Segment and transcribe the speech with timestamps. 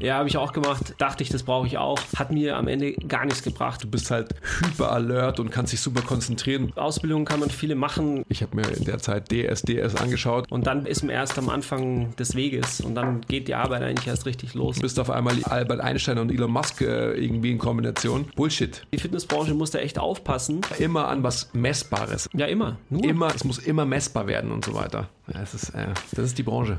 [0.00, 0.94] Ja, habe ich auch gemacht.
[0.98, 1.98] Dachte ich, das brauche ich auch.
[2.16, 3.82] Hat mir am Ende gar nichts gebracht.
[3.82, 6.72] Du bist halt hyper alert und kannst dich super konzentrieren.
[6.76, 8.24] Ausbildungen kann man viele machen.
[8.28, 10.50] Ich habe mir in der Zeit DSDS angeschaut.
[10.50, 14.06] Und dann ist man erst am Anfang des Weges und dann geht die Arbeit eigentlich
[14.06, 14.76] erst richtig los.
[14.76, 18.26] Du bist auf einmal Albert Einstein und Elon Musk äh, irgendwie in Kombination.
[18.36, 18.86] Bullshit.
[18.92, 20.60] Die Fitnessbranche muss da echt aufpassen.
[20.78, 22.28] Immer an was Messbares.
[22.34, 22.76] Ja, immer.
[22.90, 23.04] Nur.
[23.04, 25.08] Immer, es muss immer messbar werden und so weiter.
[25.32, 26.78] Ja, das, ist, äh, das ist die Branche.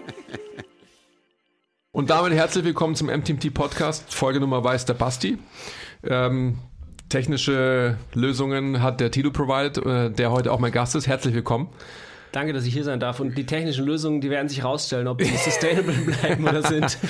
[1.93, 4.13] Und damit herzlich willkommen zum MTMT Podcast.
[4.13, 5.37] Folge Nummer weiß der Basti.
[6.05, 6.57] Ähm,
[7.09, 11.07] technische Lösungen hat der Tilo provided, äh, der heute auch mein Gast ist.
[11.07, 11.67] Herzlich willkommen.
[12.31, 13.19] Danke, dass ich hier sein darf.
[13.19, 16.97] Und die technischen Lösungen, die werden sich rausstellen, ob sie sustainable bleiben oder sind.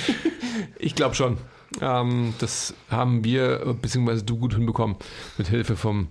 [0.83, 1.37] Ich glaube schon.
[1.79, 4.95] Ähm, das haben wir, beziehungsweise du gut hinbekommen,
[5.37, 6.07] mit Hilfe vom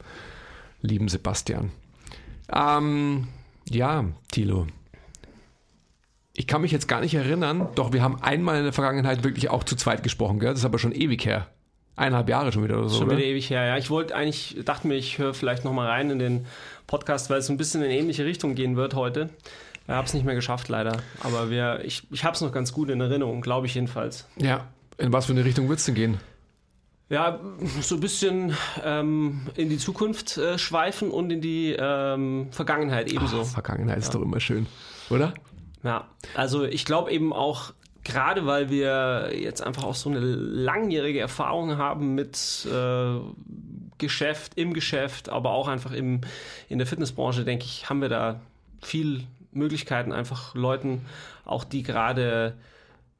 [0.80, 1.72] lieben Sebastian.
[2.54, 3.26] Ähm,
[3.68, 4.68] ja, Tilo.
[6.40, 9.50] Ich kann mich jetzt gar nicht erinnern, doch wir haben einmal in der Vergangenheit wirklich
[9.50, 10.48] auch zu zweit gesprochen, gell?
[10.48, 11.48] Das ist aber schon ewig her.
[11.96, 12.96] Eineinhalb Jahre schon wieder oder so.
[12.96, 13.18] Schon oder?
[13.18, 13.76] wieder ewig her, ja.
[13.76, 16.46] Ich wollte eigentlich, dachte mir, ich höre vielleicht nochmal rein in den
[16.86, 19.28] Podcast, weil es so ein bisschen in ähnliche Richtung gehen wird heute.
[19.86, 21.02] Ich habe es nicht mehr geschafft, leider.
[21.22, 24.26] Aber wir, ich, ich habe es noch ganz gut in Erinnerung, glaube ich jedenfalls.
[24.38, 26.20] Ja, in was für eine Richtung wird es denn gehen?
[27.10, 27.38] Ja,
[27.82, 33.42] so ein bisschen ähm, in die Zukunft äh, schweifen und in die ähm, Vergangenheit ebenso.
[33.42, 34.66] Ach, Vergangenheit ist doch immer schön,
[35.10, 35.34] oder?
[35.82, 37.72] Ja, also ich glaube eben auch,
[38.04, 43.18] gerade weil wir jetzt einfach auch so eine langjährige Erfahrung haben mit äh,
[43.98, 46.22] Geschäft, im Geschäft, aber auch einfach im,
[46.68, 48.40] in der Fitnessbranche, denke ich, haben wir da
[48.82, 51.06] viel Möglichkeiten, einfach Leuten,
[51.44, 52.54] auch die gerade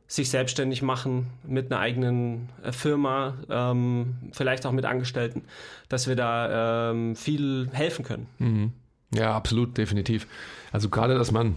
[0.06, 5.42] sich selbstständig machen mit einer eigenen äh, Firma, ähm, vielleicht auch mit Angestellten,
[5.88, 8.26] dass wir da ähm, viel helfen können.
[8.38, 8.72] Mhm.
[9.14, 10.26] Ja, absolut, definitiv.
[10.72, 11.56] Also gerade, dass man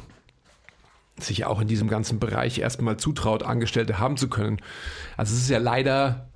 [1.19, 4.57] sich auch in diesem ganzen Bereich erstmal zutraut, Angestellte haben zu können.
[5.17, 6.29] Also es ist ja leider,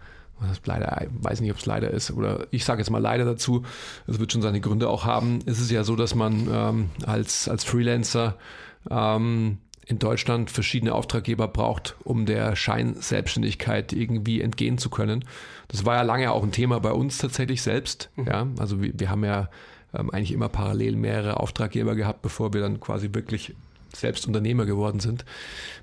[0.66, 3.64] leider, ich weiß nicht, ob es leider ist, oder ich sage jetzt mal leider dazu,
[4.06, 5.40] es wird schon seine Gründe auch haben.
[5.46, 8.38] Es ist ja so, dass man ähm, als, als Freelancer
[8.90, 9.58] ähm,
[9.88, 15.24] in Deutschland verschiedene Auftraggeber braucht, um der Scheinselbstständigkeit irgendwie entgehen zu können.
[15.70, 18.10] Das war ja lange auch ein Thema bei uns tatsächlich selbst.
[18.16, 18.26] Mhm.
[18.26, 19.50] Ja, also wir, wir haben ja
[19.94, 23.56] ähm, eigentlich immer parallel mehrere Auftraggeber gehabt, bevor wir dann quasi wirklich
[23.98, 25.26] selbst Unternehmer geworden sind.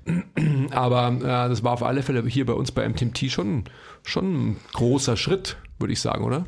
[0.71, 3.65] Aber äh, das war auf alle Fälle hier bei uns bei MTMT schon,
[4.03, 6.45] schon ein großer Schritt, würde ich sagen, oder?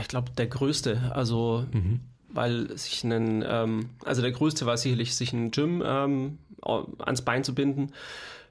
[0.00, 1.12] Ich glaube, der größte.
[1.14, 2.00] Also, mhm.
[2.28, 7.44] weil sich einen, ähm, also der größte war sicherlich, sich ein Gym ähm, ans Bein
[7.44, 7.92] zu binden,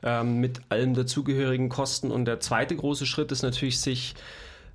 [0.01, 2.12] ähm, mit allen dazugehörigen Kosten.
[2.12, 4.16] Und der zweite große Schritt ist natürlich, sich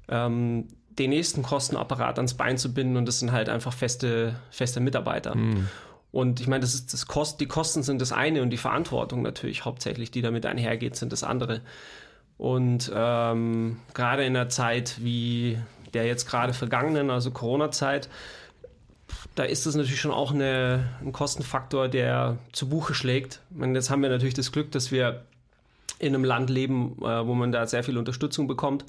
[0.08, 0.68] ähm,
[0.98, 5.34] den nächsten Kostenapparat ans Bein zu binden und das sind halt einfach feste, feste Mitarbeiter.
[5.34, 5.68] Mhm.
[6.14, 9.22] Und ich meine, das ist das Kost, die Kosten sind das eine und die Verantwortung
[9.22, 11.60] natürlich hauptsächlich, die damit einhergeht, sind das andere.
[12.38, 15.58] Und ähm, gerade in einer Zeit wie
[15.92, 18.08] der jetzt gerade vergangenen, also Corona-Zeit,
[19.34, 23.40] da ist das natürlich schon auch eine, ein Kostenfaktor, der zu Buche schlägt.
[23.50, 25.24] Ich meine, jetzt haben wir natürlich das Glück, dass wir
[25.98, 28.84] in einem Land leben, äh, wo man da sehr viel Unterstützung bekommt.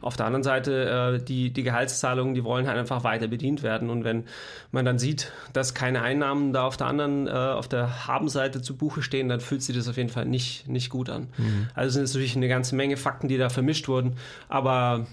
[0.00, 3.90] Auf der anderen Seite, äh, die, die Gehaltszahlungen, die wollen halt einfach weiter bedient werden.
[3.90, 4.24] Und wenn
[4.72, 8.76] man dann sieht, dass keine Einnahmen da auf der anderen, äh, auf der Habenseite zu
[8.76, 11.28] Buche stehen, dann fühlt sich das auf jeden Fall nicht, nicht gut an.
[11.36, 11.68] Mhm.
[11.74, 14.16] Also sind es natürlich eine ganze Menge Fakten, die da vermischt wurden.
[14.48, 15.06] Aber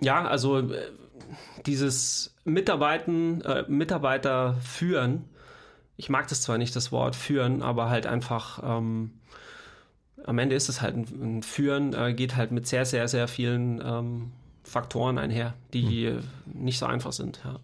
[0.00, 0.90] ja, also äh,
[1.66, 5.24] dieses Mitarbeiten, äh, Mitarbeiter führen,
[5.96, 9.12] ich mag das zwar nicht, das Wort führen, aber halt einfach ähm,
[10.26, 13.28] am Ende ist es halt ein, ein Führen, äh, geht halt mit sehr, sehr, sehr
[13.28, 14.32] vielen ähm,
[14.64, 16.22] Faktoren einher, die hm.
[16.52, 17.40] nicht so einfach sind.
[17.44, 17.58] Ja.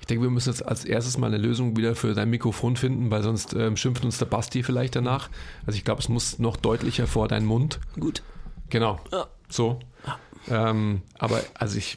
[0.00, 3.10] Ich denke, wir müssen jetzt als erstes mal eine Lösung wieder für dein Mikrofon finden,
[3.10, 5.28] weil sonst ähm, schimpft uns der Basti vielleicht danach.
[5.66, 7.80] Also ich glaube, es muss noch deutlicher vor deinen Mund.
[7.98, 8.22] Gut.
[8.70, 8.98] Genau.
[9.12, 9.26] Ja.
[9.48, 9.78] So.
[10.06, 10.70] Ja.
[10.70, 11.96] Ähm, aber also ich.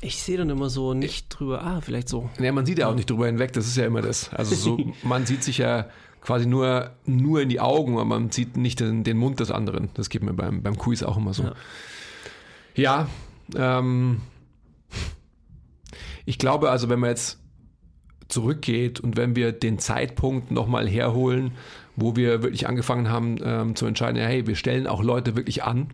[0.00, 2.28] Ich sehe dann immer so nicht drüber, ah, vielleicht so.
[2.38, 4.32] Ja, man sieht ja auch nicht drüber hinweg, das ist ja immer das.
[4.32, 5.86] Also so, man sieht sich ja
[6.26, 9.90] quasi nur, nur in die Augen, aber man sieht nicht den, den Mund des anderen.
[9.94, 11.44] Das geht mir beim, beim Quiz auch immer so.
[11.44, 11.52] Ja.
[12.74, 13.08] Ja,
[13.56, 14.20] ähm,
[16.24, 17.38] ich glaube also, wenn man jetzt
[18.28, 21.52] zurückgeht und wenn wir den Zeitpunkt nochmal herholen,
[21.94, 25.62] wo wir wirklich angefangen haben ähm, zu entscheiden, ja, hey, wir stellen auch Leute wirklich
[25.62, 25.90] an,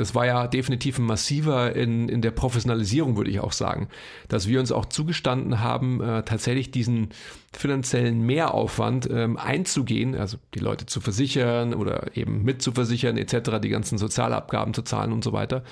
[0.00, 3.88] das war ja definitiv ein massiver in, in der Professionalisierung, würde ich auch sagen,
[4.28, 7.10] dass wir uns auch zugestanden haben, äh, tatsächlich diesen
[7.52, 13.98] finanziellen Mehraufwand ähm, einzugehen, also die Leute zu versichern oder eben mitzuversichern etc., die ganzen
[13.98, 15.64] Sozialabgaben zu zahlen und so weiter.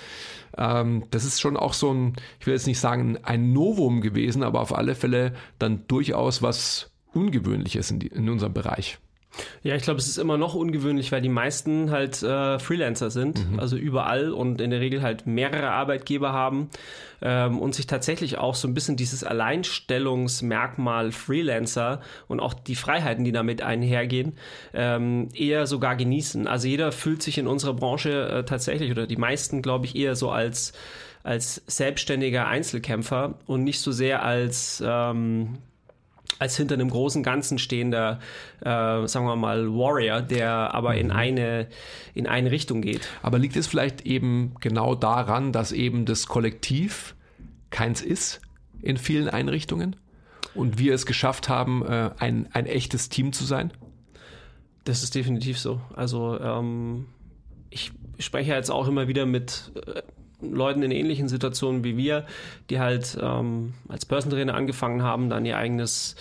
[0.56, 4.42] Ähm, das ist schon auch so ein, ich will jetzt nicht sagen ein Novum gewesen,
[4.42, 8.98] aber auf alle Fälle dann durchaus was Ungewöhnliches in, die, in unserem Bereich.
[9.62, 13.50] Ja, ich glaube, es ist immer noch ungewöhnlich, weil die meisten halt äh, Freelancer sind,
[13.50, 13.60] mhm.
[13.60, 16.70] also überall und in der Regel halt mehrere Arbeitgeber haben
[17.20, 23.24] ähm, und sich tatsächlich auch so ein bisschen dieses Alleinstellungsmerkmal Freelancer und auch die Freiheiten,
[23.24, 24.32] die damit einhergehen,
[24.74, 26.46] ähm, eher sogar genießen.
[26.46, 30.16] Also jeder fühlt sich in unserer Branche äh, tatsächlich oder die meisten, glaube ich, eher
[30.16, 30.72] so als
[31.24, 35.58] als selbstständiger Einzelkämpfer und nicht so sehr als ähm,
[36.38, 38.20] als hinter einem großen Ganzen stehender,
[38.60, 41.12] äh, sagen wir mal, Warrior, der aber in mhm.
[41.12, 41.66] eine,
[42.14, 43.08] in eine Richtung geht.
[43.22, 47.14] Aber liegt es vielleicht eben genau daran, dass eben das Kollektiv
[47.70, 48.40] keins ist
[48.80, 49.96] in vielen Einrichtungen
[50.54, 53.72] und wir es geschafft haben, äh, ein, ein echtes Team zu sein?
[54.84, 55.80] Das ist definitiv so.
[55.94, 57.06] Also ähm,
[57.70, 60.02] ich spreche jetzt auch immer wieder mit äh,
[60.40, 62.24] Leuten in ähnlichen Situationen wie wir,
[62.70, 66.16] die halt ähm, als Börsentrainer angefangen haben, dann ihr eigenes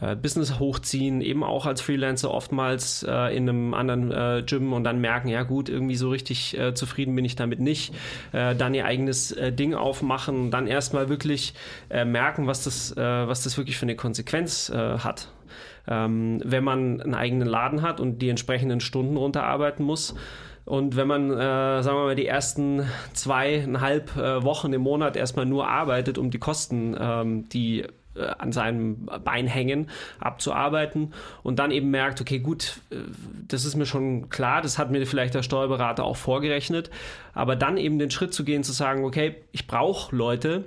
[0.00, 4.84] äh, Business hochziehen, eben auch als Freelancer oftmals äh, in einem anderen äh, Gym und
[4.84, 7.94] dann merken, ja gut, irgendwie so richtig äh, zufrieden bin ich damit nicht.
[8.32, 11.54] Äh, dann ihr eigenes äh, Ding aufmachen, dann erstmal wirklich
[11.88, 15.28] merken, was das, was das wirklich für eine Konsequenz hat.
[15.88, 20.14] Ähm, wenn man einen eigenen Laden hat und die entsprechenden Stunden runterarbeiten muss,
[20.66, 25.46] und wenn man, äh, sagen wir mal, die ersten zweieinhalb äh, Wochen im Monat erstmal
[25.46, 27.84] nur arbeitet, um die Kosten, ähm, die
[28.16, 31.14] äh, an seinem Bein hängen, abzuarbeiten
[31.44, 32.96] und dann eben merkt, okay, gut, äh,
[33.46, 36.90] das ist mir schon klar, das hat mir vielleicht der Steuerberater auch vorgerechnet,
[37.32, 40.64] aber dann eben den Schritt zu gehen, zu sagen, okay, ich brauche Leute,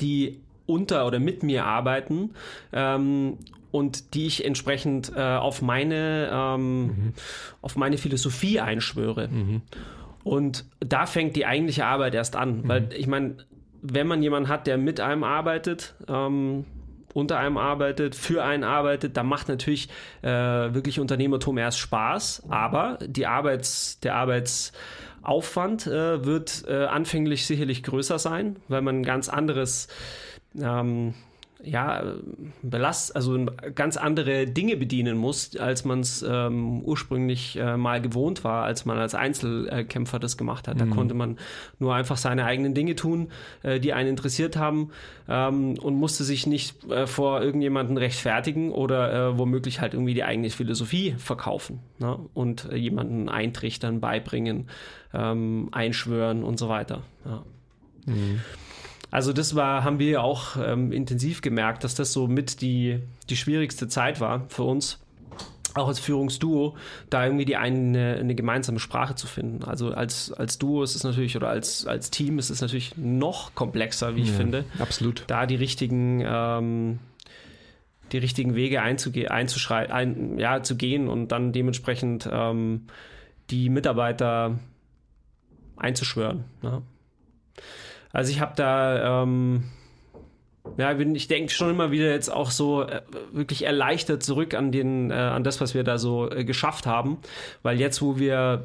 [0.00, 2.30] die unter oder mit mir arbeiten
[2.72, 3.38] ähm,
[3.74, 7.12] und die ich entsprechend äh, auf meine ähm, mhm.
[7.60, 9.26] auf meine Philosophie einschwöre.
[9.26, 9.62] Mhm.
[10.22, 12.68] Und da fängt die eigentliche Arbeit erst an, mhm.
[12.68, 13.38] weil ich meine,
[13.82, 16.66] wenn man jemanden hat, der mit einem arbeitet, ähm,
[17.14, 19.88] unter einem arbeitet, für einen arbeitet, da macht natürlich
[20.22, 27.82] äh, wirklich Unternehmertum erst Spaß, aber die Arbeits, der Arbeitsaufwand äh, wird äh, anfänglich sicherlich
[27.82, 29.88] größer sein, weil man ein ganz anderes
[30.56, 31.14] ähm,
[31.64, 32.14] ja,
[32.62, 38.44] belast, also ganz andere Dinge bedienen muss, als man es ähm, ursprünglich äh, mal gewohnt
[38.44, 40.80] war, als man als Einzelkämpfer das gemacht hat.
[40.80, 40.90] Da mhm.
[40.90, 41.38] konnte man
[41.78, 43.28] nur einfach seine eigenen Dinge tun,
[43.62, 44.90] äh, die einen interessiert haben
[45.28, 50.24] ähm, und musste sich nicht äh, vor irgendjemanden rechtfertigen oder äh, womöglich halt irgendwie die
[50.24, 52.18] eigene Philosophie verkaufen ne?
[52.34, 54.68] und äh, jemanden eintrichtern, beibringen,
[55.12, 57.02] ähm, einschwören und so weiter.
[57.24, 57.42] Ja.
[58.06, 58.40] Mhm.
[59.14, 62.98] Also das war, haben wir auch ähm, intensiv gemerkt, dass das so mit die,
[63.30, 64.98] die schwierigste Zeit war für uns
[65.74, 66.74] auch als Führungsduo,
[67.10, 69.62] da irgendwie die eine, eine gemeinsame Sprache zu finden.
[69.62, 73.54] Also als, als Duo ist es natürlich, oder als, als Team ist es natürlich noch
[73.54, 74.64] komplexer, wie ich ja, finde.
[74.80, 75.22] Absolut.
[75.28, 76.98] Da die richtigen, ähm,
[78.10, 82.88] die richtigen Wege einzuge einzuschreiten, ein, ja, zu gehen und dann dementsprechend ähm,
[83.50, 84.58] die Mitarbeiter
[85.76, 86.42] einzuschwören.
[86.62, 86.82] Ne?
[88.14, 89.64] Also ich habe da, ähm,
[90.78, 93.02] ja, ich denke schon immer wieder jetzt auch so äh,
[93.32, 97.18] wirklich erleichtert zurück an den, äh, an das, was wir da so äh, geschafft haben,
[97.64, 98.64] weil jetzt, wo wir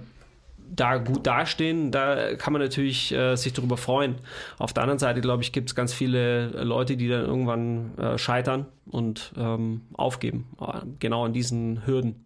[0.70, 4.16] da gut dastehen, da kann man natürlich äh, sich darüber freuen.
[4.60, 8.20] Auf der anderen Seite, glaube ich, gibt es ganz viele Leute, die dann irgendwann äh,
[8.20, 12.24] scheitern und ähm, aufgeben, äh, genau an diesen Hürden.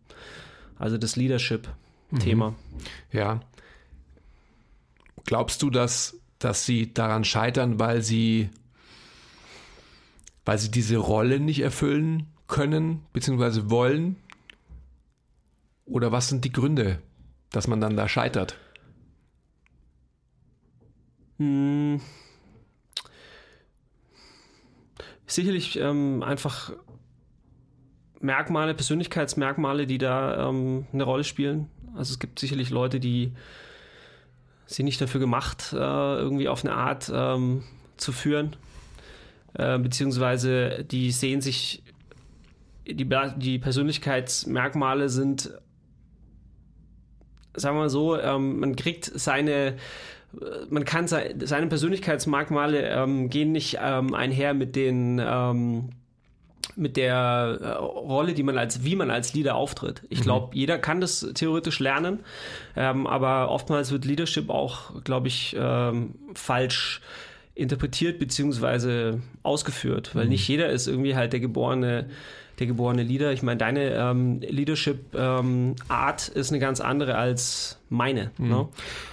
[0.77, 2.49] Also das Leadership-Thema.
[2.49, 2.55] Mhm.
[3.13, 3.39] Ja.
[5.25, 8.49] Glaubst du, dass dass sie daran scheitern, weil sie,
[10.45, 13.69] weil sie diese Rolle nicht erfüllen können bzw.
[13.69, 14.17] wollen?
[15.85, 17.01] Oder was sind die Gründe,
[17.51, 18.57] dass man dann da scheitert?
[21.37, 22.01] Hm.
[25.25, 26.73] Sicherlich ähm, einfach
[28.19, 31.69] Merkmale, Persönlichkeitsmerkmale, die da ähm, eine Rolle spielen.
[31.95, 33.33] Also es gibt sicherlich Leute, die
[34.65, 37.63] sie nicht dafür gemacht, äh, irgendwie auf eine Art ähm,
[37.97, 38.55] zu führen.
[39.53, 41.83] Äh, beziehungsweise die sehen sich,
[42.87, 45.53] die, die Persönlichkeitsmerkmale sind,
[47.55, 49.75] sagen wir mal so, ähm, man kriegt seine
[50.69, 55.89] man kann seine Persönlichkeitsmerkmale ähm, gehen nicht ähm, einher mit den ähm,
[56.75, 60.03] mit der äh, Rolle, die man als, wie man als Leader auftritt.
[60.09, 60.23] Ich mhm.
[60.23, 62.19] glaube, jeder kann das theoretisch lernen,
[62.75, 67.01] ähm, aber oftmals wird Leadership auch, glaube ich, ähm, falsch
[67.55, 70.31] interpretiert beziehungsweise ausgeführt, weil mhm.
[70.31, 72.09] nicht jeder ist irgendwie halt der geborene
[72.59, 73.31] der geborene Leader.
[73.31, 78.31] Ich meine, deine ähm, Leadership-Art ähm, ist eine ganz andere als meine.
[78.37, 78.49] Mhm.
[78.49, 78.67] Ne?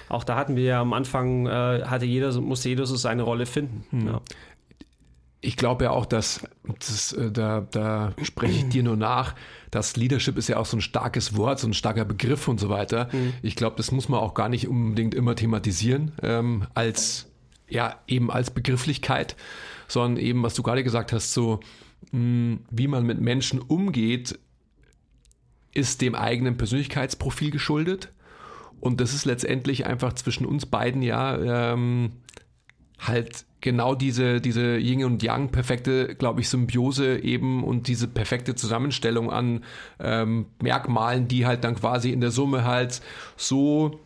[0.08, 3.46] Auch da hatten wir ja am Anfang, äh, hatte jeder, musste jeder so seine Rolle
[3.46, 3.84] finden.
[3.90, 4.06] Mhm.
[4.08, 4.20] Ja.
[5.42, 6.46] Ich glaube ja auch, dass,
[6.78, 9.34] das, äh, da, da spreche ich dir nur nach,
[9.70, 12.68] dass Leadership ist ja auch so ein starkes Wort, so ein starker Begriff und so
[12.68, 13.08] weiter.
[13.12, 13.32] Mhm.
[13.42, 17.26] Ich glaube, das muss man auch gar nicht unbedingt immer thematisieren ähm, als
[17.68, 19.36] ja eben als Begrifflichkeit,
[19.88, 21.60] sondern eben, was du gerade gesagt hast, so
[22.10, 24.38] mh, hm, wie man mit Menschen umgeht,
[25.72, 28.12] ist dem eigenen Persönlichkeitsprofil geschuldet.
[28.80, 32.12] Und das ist letztendlich einfach zwischen uns beiden ja ähm,
[32.98, 38.54] halt genau diese, diese Yin und Yang perfekte, glaube ich, Symbiose eben und diese perfekte
[38.54, 39.64] Zusammenstellung an
[39.98, 43.00] ähm, Merkmalen, die halt dann quasi in der Summe halt
[43.36, 44.00] so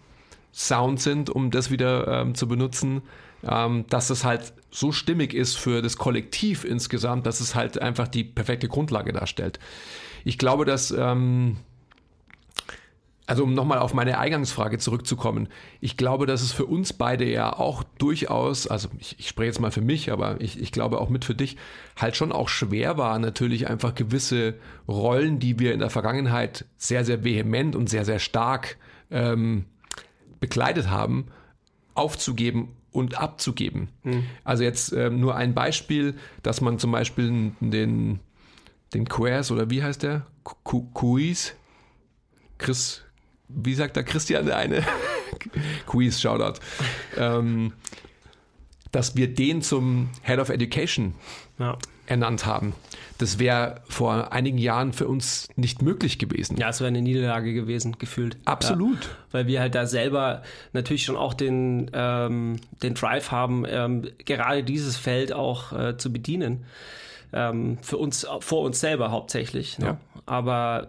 [0.53, 3.03] sound sind, um das wieder ähm, zu benutzen,
[3.47, 8.09] ähm, dass es halt so stimmig ist für das Kollektiv insgesamt, dass es halt einfach
[8.09, 9.59] die perfekte Grundlage darstellt.
[10.25, 11.57] Ich glaube, dass, ähm,
[13.27, 15.49] also um nochmal auf meine Eingangsfrage zurückzukommen,
[15.81, 19.61] ich glaube, dass es für uns beide ja auch durchaus, also ich, ich spreche jetzt
[19.61, 21.57] mal für mich, aber ich, ich glaube auch mit für dich,
[21.97, 24.55] halt schon auch schwer war, natürlich einfach gewisse
[24.87, 28.77] Rollen, die wir in der Vergangenheit sehr, sehr vehement und sehr, sehr stark
[29.11, 29.65] ähm,
[30.39, 31.29] bekleidet haben,
[31.95, 33.89] aufzugeben und abzugeben.
[34.03, 34.25] Mhm.
[34.45, 38.21] Also jetzt äh, nur ein Beispiel, dass man zum Beispiel den,
[38.93, 40.27] den Quers oder wie heißt der?
[40.63, 41.55] Quiz?
[42.59, 43.03] Chris,
[43.49, 44.83] wie sagt der Christian der eine?
[45.87, 46.61] Quiz, Shoutout.
[47.17, 47.73] ähm,
[48.95, 51.15] dass wir den zum Head of Education
[51.59, 51.77] ja.
[52.07, 52.75] ernannt haben.
[53.19, 56.57] Das wäre vor einigen Jahren für uns nicht möglich gewesen.
[56.57, 58.37] Ja, es wäre eine Niederlage gewesen, gefühlt.
[58.45, 59.05] Absolut.
[59.05, 64.09] Ja, weil wir halt da selber natürlich schon auch den, ähm, den Drive haben, ähm,
[64.25, 66.65] gerade dieses Feld auch äh, zu bedienen.
[67.33, 69.79] Ähm, für uns, vor uns selber hauptsächlich.
[69.79, 69.87] Ne?
[69.87, 69.99] Ja.
[70.27, 70.89] Aber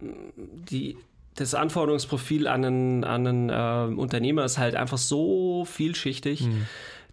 [0.00, 0.96] die,
[1.34, 6.66] das Anforderungsprofil an einen, an einen äh, Unternehmer ist halt einfach so vielschichtig, mhm.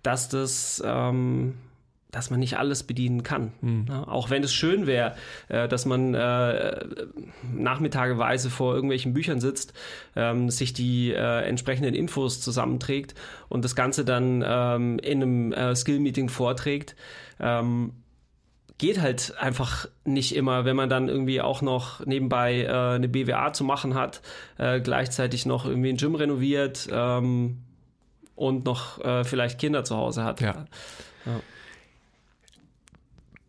[0.04, 1.56] dass das ähm,
[2.12, 3.54] dass man nicht alles bedienen kann.
[3.62, 3.86] Mhm.
[3.90, 5.16] Ja, auch wenn es schön wäre,
[5.48, 6.86] äh, dass man äh,
[7.54, 9.74] nachmittageweise vor irgendwelchen Büchern sitzt,
[10.16, 13.16] ähm, sich die äh, entsprechenden Infos zusammenträgt
[13.48, 16.96] und das Ganze dann ähm, in einem äh, Skill-Meeting vorträgt.
[17.40, 17.94] Ähm,
[18.82, 23.54] geht halt einfach nicht immer, wenn man dann irgendwie auch noch nebenbei äh, eine BWA
[23.54, 24.24] zu machen hat,
[24.58, 27.60] äh, gleichzeitig noch irgendwie ein Gym renoviert ähm,
[28.36, 30.42] und noch äh, vielleicht Kinder zu Hause hat.
[30.42, 30.66] Ja.
[31.28, 31.40] ja.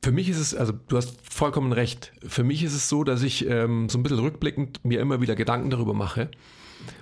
[0.02, 2.12] Für mich ist es, also du hast vollkommen recht.
[2.26, 5.34] Für mich ist es so, dass ich ähm, so ein bisschen rückblickend mir immer wieder
[5.34, 6.28] Gedanken darüber mache.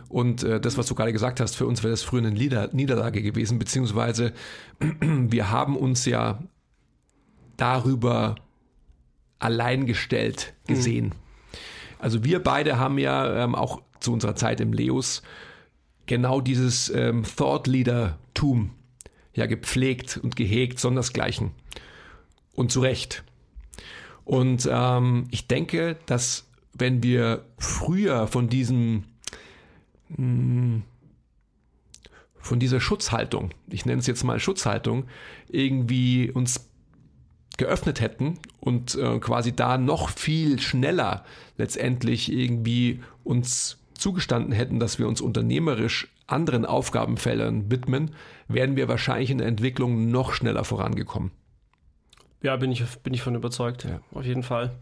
[0.08, 2.68] Und äh, das, was du gerade gesagt hast, für uns wäre das früher eine Nieder
[2.72, 4.32] Niederlage gewesen, beziehungsweise
[5.00, 6.38] wir haben uns ja
[7.60, 8.36] darüber
[9.38, 11.06] allein gestellt gesehen.
[11.06, 11.12] Mhm.
[11.98, 15.22] Also wir beide haben ja ähm, auch zu unserer Zeit im Leos
[16.06, 18.70] genau dieses ähm, Thought Leader-Tum
[19.34, 21.52] ja gepflegt und gehegt, sondersgleichen.
[22.54, 23.22] Und zu Recht.
[24.24, 29.04] Und ähm, ich denke, dass wenn wir früher von diesem
[30.14, 30.82] hm,
[32.38, 35.04] von dieser Schutzhaltung, ich nenne es jetzt mal Schutzhaltung,
[35.48, 36.69] irgendwie uns
[37.60, 41.24] geöffnet hätten und äh, quasi da noch viel schneller
[41.58, 48.12] letztendlich irgendwie uns zugestanden hätten, dass wir uns unternehmerisch anderen Aufgabenfeldern widmen,
[48.48, 51.30] wären wir wahrscheinlich in der Entwicklung noch schneller vorangekommen.
[52.42, 53.84] Ja, bin ich, bin ich von überzeugt.
[53.84, 54.00] Ja.
[54.14, 54.72] Auf jeden Fall.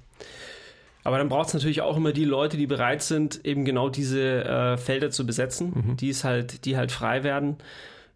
[1.03, 4.45] Aber dann braucht es natürlich auch immer die Leute, die bereit sind, eben genau diese
[4.45, 5.97] äh, Felder zu besetzen, mhm.
[5.97, 7.57] die halt, die halt frei werden.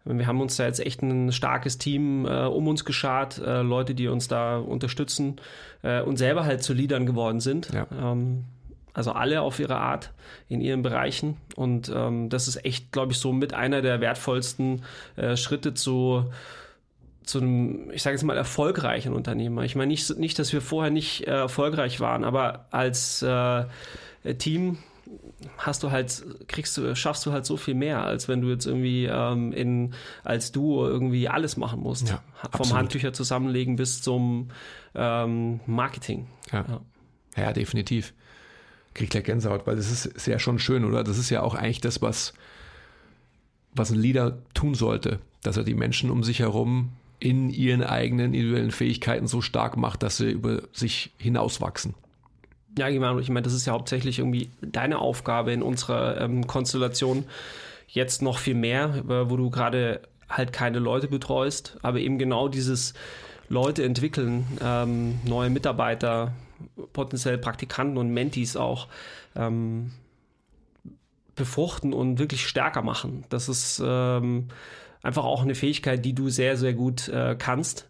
[0.05, 3.95] Wir haben uns da jetzt echt ein starkes Team äh, um uns geschart, äh, Leute,
[3.95, 5.37] die uns da unterstützen
[5.81, 7.71] äh, und selber halt zu Leadern geworden sind.
[7.73, 7.87] Ja.
[7.97, 8.43] Ähm,
[8.93, 10.11] also alle auf ihre Art
[10.49, 11.37] in ihren Bereichen.
[11.55, 14.83] Und ähm, das ist echt, glaube ich, so mit einer der wertvollsten
[15.15, 16.25] äh, Schritte zu
[17.23, 19.63] zu einem, ich sage jetzt mal, erfolgreichen Unternehmer.
[19.63, 23.63] Ich meine nicht, nicht dass wir vorher nicht äh, erfolgreich waren, aber als äh,
[24.37, 24.77] Team
[25.57, 28.65] hast du halt, kriegst du, schaffst du halt so viel mehr, als wenn du jetzt
[28.65, 29.93] irgendwie ähm, in,
[30.23, 32.09] als Duo irgendwie alles machen musst.
[32.09, 32.73] Ja, Vom absolut.
[32.79, 34.49] Handtücher zusammenlegen bis zum
[34.95, 36.27] ähm, Marketing.
[36.51, 36.65] Ja.
[36.67, 36.81] ja.
[37.43, 38.13] ja, definitiv.
[38.93, 41.03] Krieg gleich Gänsehaut, weil das ist, ist ja schon schön, oder?
[41.03, 42.33] Das ist ja auch eigentlich das, was
[43.75, 48.33] was ein Leader tun sollte, dass er die Menschen um sich herum in ihren eigenen
[48.33, 51.95] individuellen Fähigkeiten so stark macht, dass sie über sich hinauswachsen.
[52.77, 57.25] Ja, ich meine, das ist ja hauptsächlich irgendwie deine Aufgabe in unserer ähm, Konstellation.
[57.87, 62.47] Jetzt noch viel mehr, äh, wo du gerade halt keine Leute betreust, aber eben genau
[62.47, 62.93] dieses
[63.49, 66.33] Leute entwickeln, ähm, neue Mitarbeiter,
[66.93, 68.87] potenziell Praktikanten und Mentees auch
[69.35, 69.91] ähm,
[71.35, 73.25] befruchten und wirklich stärker machen.
[73.29, 74.47] Das ist ähm,
[75.01, 77.89] einfach auch eine Fähigkeit, die du sehr, sehr gut äh, kannst.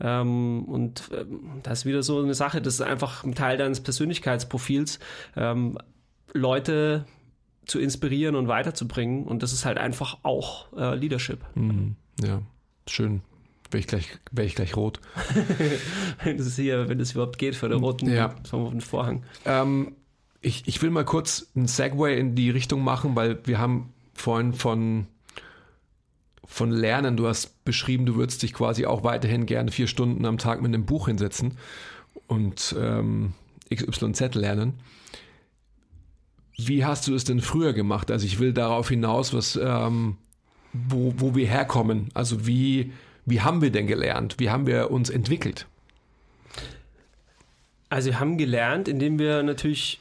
[0.00, 3.80] Ähm, und ähm, das ist wieder so eine Sache, das ist einfach ein Teil deines
[3.80, 4.98] Persönlichkeitsprofils,
[5.36, 5.78] ähm,
[6.32, 7.04] Leute
[7.66, 9.24] zu inspirieren und weiterzubringen.
[9.24, 11.40] Und das ist halt einfach auch äh, Leadership.
[11.54, 11.96] Mhm.
[12.22, 12.42] Ja,
[12.88, 13.22] schön.
[13.70, 15.00] Wäre ich gleich, wäre ich gleich rot.
[16.24, 18.34] das ist hier, wenn es überhaupt geht, für den roten ja.
[18.80, 19.24] Vorhang.
[19.46, 19.96] Ähm,
[20.40, 24.52] ich, ich will mal kurz einen Segway in die Richtung machen, weil wir haben vorhin
[24.52, 25.06] von
[26.46, 27.16] von Lernen.
[27.16, 30.74] Du hast beschrieben, du würdest dich quasi auch weiterhin gerne vier Stunden am Tag mit
[30.74, 31.56] einem Buch hinsetzen
[32.26, 33.32] und ähm,
[33.74, 34.74] XYZ lernen.
[36.56, 38.10] Wie hast du es denn früher gemacht?
[38.10, 40.16] Also ich will darauf hinaus, was, ähm,
[40.72, 42.10] wo, wo wir herkommen.
[42.14, 42.92] Also wie,
[43.26, 44.36] wie haben wir denn gelernt?
[44.38, 45.66] Wie haben wir uns entwickelt?
[47.88, 50.00] Also wir haben gelernt, indem wir natürlich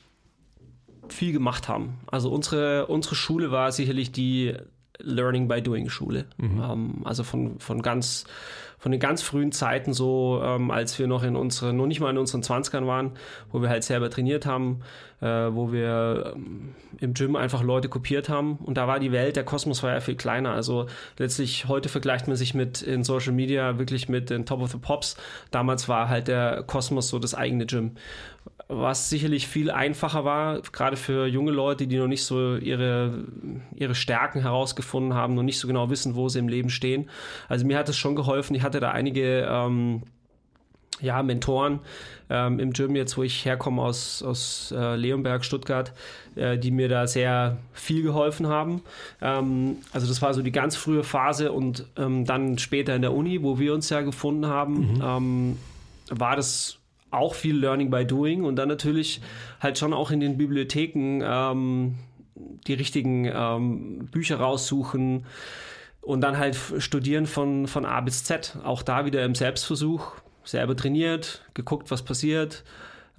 [1.09, 1.99] viel gemacht haben.
[2.07, 4.53] Also unsere, unsere Schule war sicherlich die
[4.99, 6.25] Learning by Doing Schule.
[6.37, 6.61] Mhm.
[6.61, 8.25] Ähm, also von, von ganz
[8.83, 12.09] von den ganz frühen Zeiten so, ähm, als wir noch in unseren, noch nicht mal
[12.09, 13.11] in unseren 20ern waren,
[13.49, 14.81] wo wir halt selber trainiert haben,
[15.21, 18.57] äh, wo wir ähm, im Gym einfach Leute kopiert haben.
[18.57, 20.51] Und da war die Welt, der Kosmos war ja viel kleiner.
[20.51, 24.71] Also letztlich heute vergleicht man sich mit in Social Media wirklich mit den Top of
[24.71, 25.15] the Pops.
[25.49, 27.91] Damals war halt der Kosmos so das eigene Gym
[28.67, 33.25] was sicherlich viel einfacher war, gerade für junge Leute, die noch nicht so ihre,
[33.75, 37.09] ihre Stärken herausgefunden haben, noch nicht so genau wissen, wo sie im Leben stehen.
[37.49, 38.55] Also mir hat es schon geholfen.
[38.55, 40.03] Ich hatte da einige ähm,
[41.01, 41.79] ja, Mentoren
[42.29, 45.91] ähm, im Gym, jetzt wo ich herkomme aus, aus äh, Leonberg, Stuttgart,
[46.35, 48.81] äh, die mir da sehr viel geholfen haben.
[49.21, 53.13] Ähm, also das war so die ganz frühe Phase und ähm, dann später in der
[53.13, 55.01] Uni, wo wir uns ja gefunden haben, mhm.
[55.03, 55.57] Ähm,
[56.09, 56.79] war das
[57.13, 59.21] auch viel Learning by Doing und dann natürlich
[59.59, 61.95] halt schon auch in den Bibliotheken ähm,
[62.67, 65.25] die richtigen ähm, Bücher raussuchen
[66.01, 68.57] und dann halt studieren von, von A bis Z.
[68.63, 72.63] Auch da wieder im Selbstversuch, selber trainiert, geguckt, was passiert,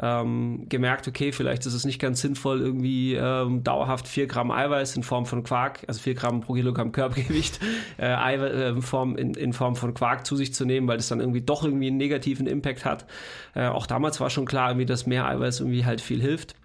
[0.01, 4.97] ähm, gemerkt, okay, vielleicht ist es nicht ganz sinnvoll, irgendwie ähm, dauerhaft 4 Gramm Eiweiß
[4.97, 7.61] in Form von Quark, also 4 Gramm pro Kilogramm Körpergewicht,
[7.99, 11.21] äh, äh, Form, in, in, Form von Quark zu sich zu nehmen, weil das dann
[11.21, 13.07] irgendwie doch irgendwie einen negativen Impact hat.
[13.55, 16.57] Äh, auch damals war schon klar, irgendwie, dass mehr Eiweiß irgendwie halt viel hilft.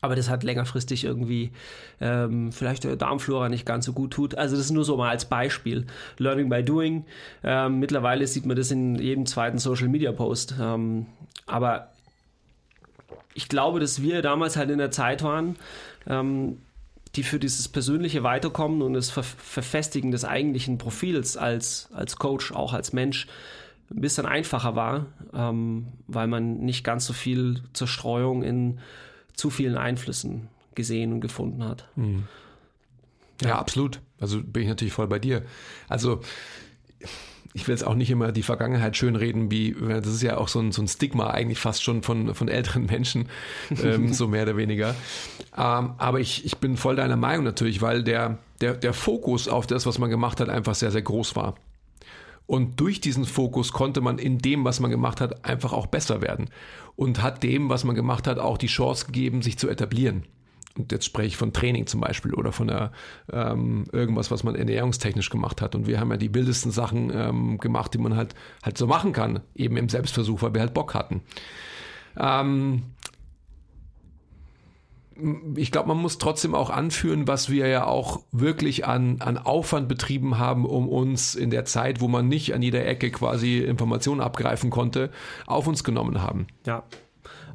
[0.00, 1.50] Aber das hat längerfristig irgendwie
[2.00, 4.36] ähm, vielleicht der Darmflora nicht ganz so gut tut.
[4.36, 5.86] Also das ist nur so mal als Beispiel.
[6.18, 7.04] Learning by Doing.
[7.42, 10.54] Ähm, mittlerweile sieht man das in jedem zweiten Social Media Post.
[10.60, 11.06] Ähm,
[11.46, 11.88] aber
[13.38, 15.54] ich glaube, dass wir damals halt in der Zeit waren,
[16.08, 16.58] ähm,
[17.14, 22.50] die für dieses persönliche Weiterkommen und das Ver Verfestigen des eigentlichen Profils als, als Coach,
[22.50, 23.28] auch als Mensch,
[23.92, 28.80] ein bisschen einfacher war, ähm, weil man nicht ganz so viel Zerstreuung in
[29.34, 31.88] zu vielen Einflüssen gesehen und gefunden hat.
[31.94, 32.24] Mhm.
[33.40, 34.00] Ja, absolut.
[34.18, 35.44] Also bin ich natürlich voll bei dir.
[35.88, 36.22] Also
[37.54, 40.60] ich will jetzt auch nicht immer die Vergangenheit schönreden, wie, das ist ja auch so
[40.60, 43.28] ein, so ein Stigma eigentlich fast schon von, von älteren Menschen,
[43.82, 44.94] ähm, so mehr oder weniger.
[45.56, 49.66] Ähm, aber ich, ich bin voll deiner Meinung natürlich, weil der, der, der Fokus auf
[49.66, 51.54] das, was man gemacht hat, einfach sehr, sehr groß war.
[52.46, 56.22] Und durch diesen Fokus konnte man in dem, was man gemacht hat, einfach auch besser
[56.22, 56.48] werden.
[56.96, 60.24] Und hat dem, was man gemacht hat, auch die Chance gegeben, sich zu etablieren
[60.78, 62.92] und jetzt spreche ich von Training zum Beispiel oder von der,
[63.32, 65.74] ähm, irgendwas, was man ernährungstechnisch gemacht hat.
[65.74, 69.12] Und wir haben ja die wildesten Sachen ähm, gemacht, die man halt, halt so machen
[69.12, 71.22] kann, eben im Selbstversuch, weil wir halt Bock hatten.
[72.16, 72.84] Ähm,
[75.56, 79.88] ich glaube, man muss trotzdem auch anführen, was wir ja auch wirklich an, an Aufwand
[79.88, 84.20] betrieben haben, um uns in der Zeit, wo man nicht an jeder Ecke quasi Informationen
[84.20, 85.10] abgreifen konnte,
[85.46, 86.46] auf uns genommen haben.
[86.66, 86.84] Ja,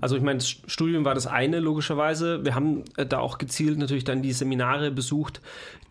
[0.04, 2.44] also ich meine, das Studium war das eine logischerweise.
[2.44, 5.42] Wir haben äh, da auch gezielt natürlich dann die Seminare besucht,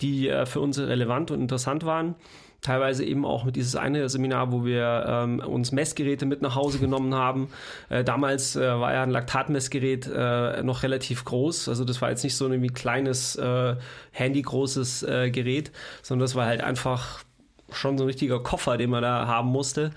[0.03, 2.14] die äh, für uns relevant und interessant waren
[2.61, 6.79] teilweise eben auch mit dieses eine Seminar, wo wir ähm, uns Messgeräte mit nach Hause
[6.79, 7.48] genommen haben.
[7.88, 12.22] Äh, damals äh, war ja ein Laktatmessgerät äh, noch relativ groß, also das war jetzt
[12.22, 13.75] nicht so ein kleines äh,
[14.12, 15.72] handygroßes äh, Gerät,
[16.03, 17.25] sondern das war halt einfach
[17.72, 19.90] schon so ein richtiger Koffer, den man da haben musste.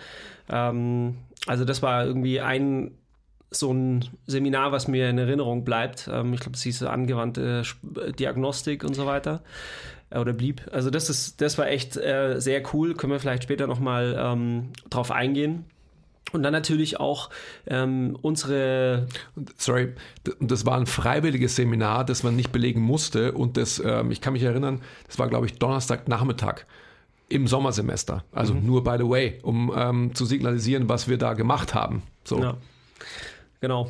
[0.50, 2.98] Ähm, also das war irgendwie ein
[3.56, 6.10] so ein Seminar, was mir in Erinnerung bleibt.
[6.12, 7.64] Ähm, ich glaube, es hieß angewandte
[8.20, 9.42] Diagnostik und so weiter.
[10.10, 10.62] Äh, oder blieb.
[10.72, 12.96] Also das ist, das war echt äh, sehr cool.
[12.96, 15.66] Können wir vielleicht später nochmal ähm, drauf eingehen.
[16.32, 17.30] Und dann natürlich auch
[17.68, 19.08] ähm, unsere.
[19.58, 19.94] Sorry,
[20.40, 23.32] das war ein freiwilliges Seminar, das man nicht belegen musste.
[23.32, 26.66] Und das, ähm, ich kann mich erinnern, das war, glaube ich, Donnerstagnachmittag
[27.30, 28.24] im Sommersemester.
[28.32, 28.66] Also mhm.
[28.66, 32.04] nur by the way, um ähm, zu signalisieren, was wir da gemacht haben.
[32.24, 32.40] So.
[32.40, 32.58] Ja,
[33.62, 33.90] genau.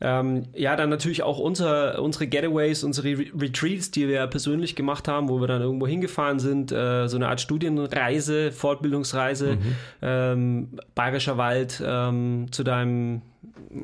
[0.00, 5.28] Ähm, ja, dann natürlich auch unser, unsere Getaways, unsere Retreats, die wir persönlich gemacht haben,
[5.28, 9.76] wo wir dann irgendwo hingefahren sind, äh, so eine Art Studienreise, Fortbildungsreise, mhm.
[10.02, 13.22] ähm, Bayerischer Wald, ähm, zu deinem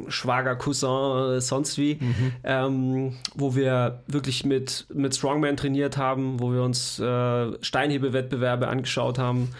[0.09, 2.33] Schwager, Cousin, äh, sonst wie, mhm.
[2.45, 9.19] ähm, wo wir wirklich mit, mit Strongman trainiert haben, wo wir uns äh, Steinhebewettbewerbe angeschaut
[9.19, 9.51] haben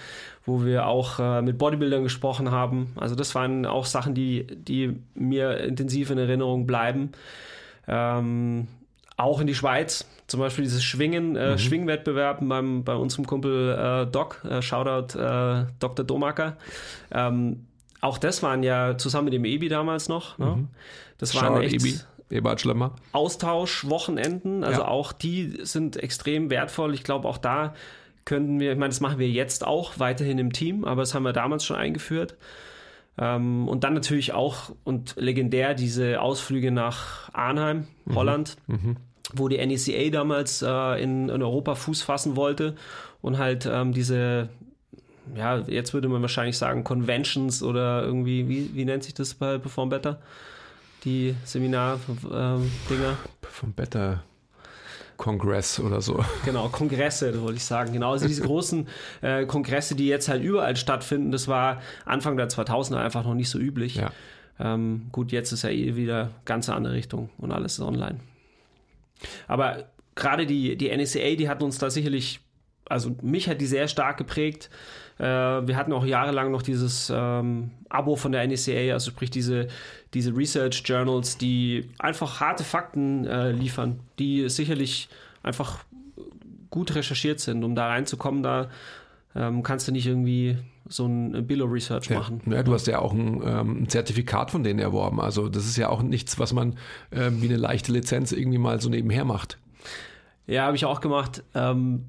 [0.47, 2.93] wo wir auch äh, mit Bodybuildern gesprochen haben.
[2.97, 7.13] Also das waren auch Sachen, die, die mir intensiv in Erinnerung bleiben.
[7.87, 8.69] Ähm,
[9.17, 11.59] auch in die Schweiz, zum Beispiel dieses Schwingen, äh, mhm.
[11.59, 16.05] Schwingwettbewerb beim, bei unserem Kumpel äh, Doc, äh, Shoutout äh, Dr.
[16.05, 16.57] Domaker.
[17.11, 17.67] Ähm,
[18.01, 20.39] auch das waren ja zusammen mit dem Ebi damals noch.
[20.39, 20.47] Ne?
[20.47, 20.69] Mhm.
[21.19, 22.01] Das waren Shoutout echt Ebi.
[22.31, 22.95] Ebert Schlemmer.
[23.13, 24.89] Austauschwochenenden, also ja.
[24.89, 26.95] auch die sind extrem wertvoll.
[26.95, 27.75] Ich glaube, auch da
[28.25, 31.25] könnten wir, ich meine, das machen wir jetzt auch weiterhin im Team, aber das haben
[31.25, 32.37] wir damals schon eingeführt.
[33.19, 38.15] Ähm, und dann natürlich auch und legendär diese Ausflüge nach Arnheim, mhm.
[38.15, 38.97] Holland, mhm.
[39.33, 42.77] wo die NECA damals äh, in, in, Europa Fuß fassen wollte
[43.21, 44.49] und halt ähm, diese,
[45.35, 49.59] ja, jetzt würde man wahrscheinlich sagen Conventions oder irgendwie, wie, wie nennt sich das bei
[49.59, 50.21] Perform Better?
[51.05, 52.51] Die Seminar-Dinger?
[52.53, 54.23] Ähm, Perform Better
[55.21, 56.25] Kongress oder so.
[56.47, 57.93] Genau, Kongresse, wollte ich sagen.
[57.93, 58.89] Genau, also diese großen
[59.21, 63.51] äh, Kongresse, die jetzt halt überall stattfinden, das war Anfang der 2000er einfach noch nicht
[63.51, 63.97] so üblich.
[63.97, 64.13] Ja.
[64.59, 68.21] Ähm, gut, jetzt ist ja eh wieder ganz andere Richtung und alles ist online.
[69.47, 72.41] Aber gerade die, die NSA, die hat uns da sicherlich,
[72.89, 74.71] also mich hat die sehr stark geprägt.
[75.19, 79.69] Äh, wir hatten auch jahrelang noch dieses ähm, Abo von der NSA, also sprich diese
[80.15, 85.09] diese Research Journals, die einfach harte Fakten äh, liefern, die sicherlich
[85.43, 85.85] einfach
[86.71, 88.43] gut recherchiert sind, um da reinzukommen.
[88.43, 88.71] Da
[89.35, 90.57] ähm, kannst du nicht irgendwie
[90.89, 92.19] so ein Billo-Research ja.
[92.19, 92.41] machen.
[92.47, 95.21] Ja, du hast ja auch ein, ähm, Zertifikat von denen erworben.
[95.21, 96.77] Also das ist ja auch nichts, was man
[97.11, 99.59] äh, wie eine leichte Lizenz irgendwie mal so nebenher macht.
[100.47, 101.45] Ja, habe ich auch gemacht.
[101.55, 102.07] Ähm,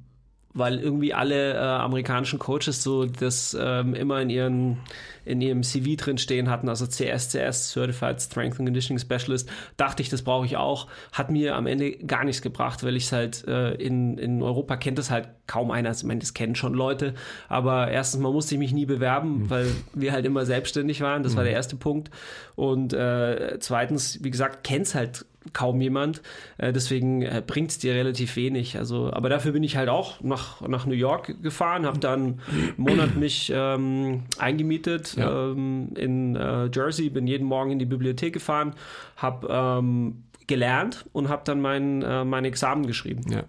[0.54, 4.78] weil irgendwie alle äh, amerikanischen Coaches so das ähm, immer in ihren
[5.24, 10.10] in ihrem CV drin stehen hatten, also CSCS, Certified Strength and Conditioning Specialist, dachte ich,
[10.10, 10.88] das brauche ich auch.
[11.12, 14.78] Hat mir am Ende gar nichts gebracht, weil ich es halt äh, in, in Europa
[14.78, 15.90] kennt es halt kaum einer.
[15.90, 17.14] Also, ich meine, das kennen schon Leute,
[17.50, 19.50] aber erstens mal musste ich mich nie bewerben, mhm.
[19.50, 21.24] weil wir halt immer selbstständig waren.
[21.24, 21.38] Das mhm.
[21.38, 22.10] war der erste Punkt.
[22.56, 26.22] Und äh, zweitens, wie gesagt, kennt es halt kaum jemand.
[26.58, 28.78] Äh, deswegen äh, bringt es dir relativ wenig.
[28.78, 32.74] Also, aber dafür bin ich halt auch nach, nach New York gefahren, habe dann einen
[32.78, 35.52] Monat mich ähm, eingemietet ja.
[35.52, 38.74] ähm, in äh, Jersey, bin jeden Morgen in die Bibliothek gefahren,
[39.16, 43.24] habe ähm, gelernt und habe dann mein, äh, mein Examen geschrieben.
[43.32, 43.44] Ja.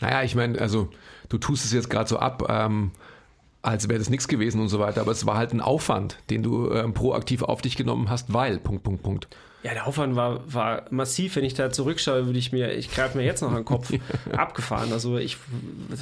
[0.00, 0.90] Naja, ich meine, also
[1.28, 2.90] du tust es jetzt gerade so ab, ähm,
[3.66, 6.42] als wäre das nichts gewesen und so weiter, aber es war halt ein Aufwand, den
[6.42, 9.28] du ähm, proaktiv auf dich genommen hast, weil, Punkt, Punkt, Punkt.
[9.62, 11.34] Ja, der Aufwand war, war massiv.
[11.34, 13.92] Wenn ich da zurückschaue, würde ich mir, ich greife mir jetzt noch an den Kopf
[14.36, 14.92] abgefahren.
[14.92, 15.38] Also ich,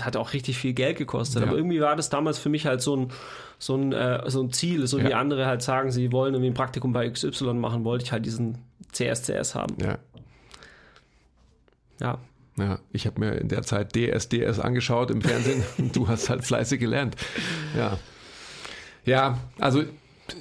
[0.01, 1.41] hat auch richtig viel Geld gekostet.
[1.41, 1.49] Ja.
[1.49, 3.13] Aber irgendwie war das damals für mich halt so ein,
[3.59, 5.09] so ein, äh, so ein Ziel, so ja.
[5.09, 8.27] wie andere halt sagen, sie wollen irgendwie ein Praktikum bei XY machen, wollte ich halt
[8.27, 8.59] diesen
[8.93, 9.77] CSCS haben.
[9.81, 9.99] Ja.
[12.01, 12.19] Ja.
[12.57, 16.45] Ja, ich habe mir in der Zeit DSDS angeschaut im Fernsehen und du hast halt
[16.45, 17.17] fleißig gelernt.
[17.77, 17.99] Ja.
[19.05, 19.85] Ja, also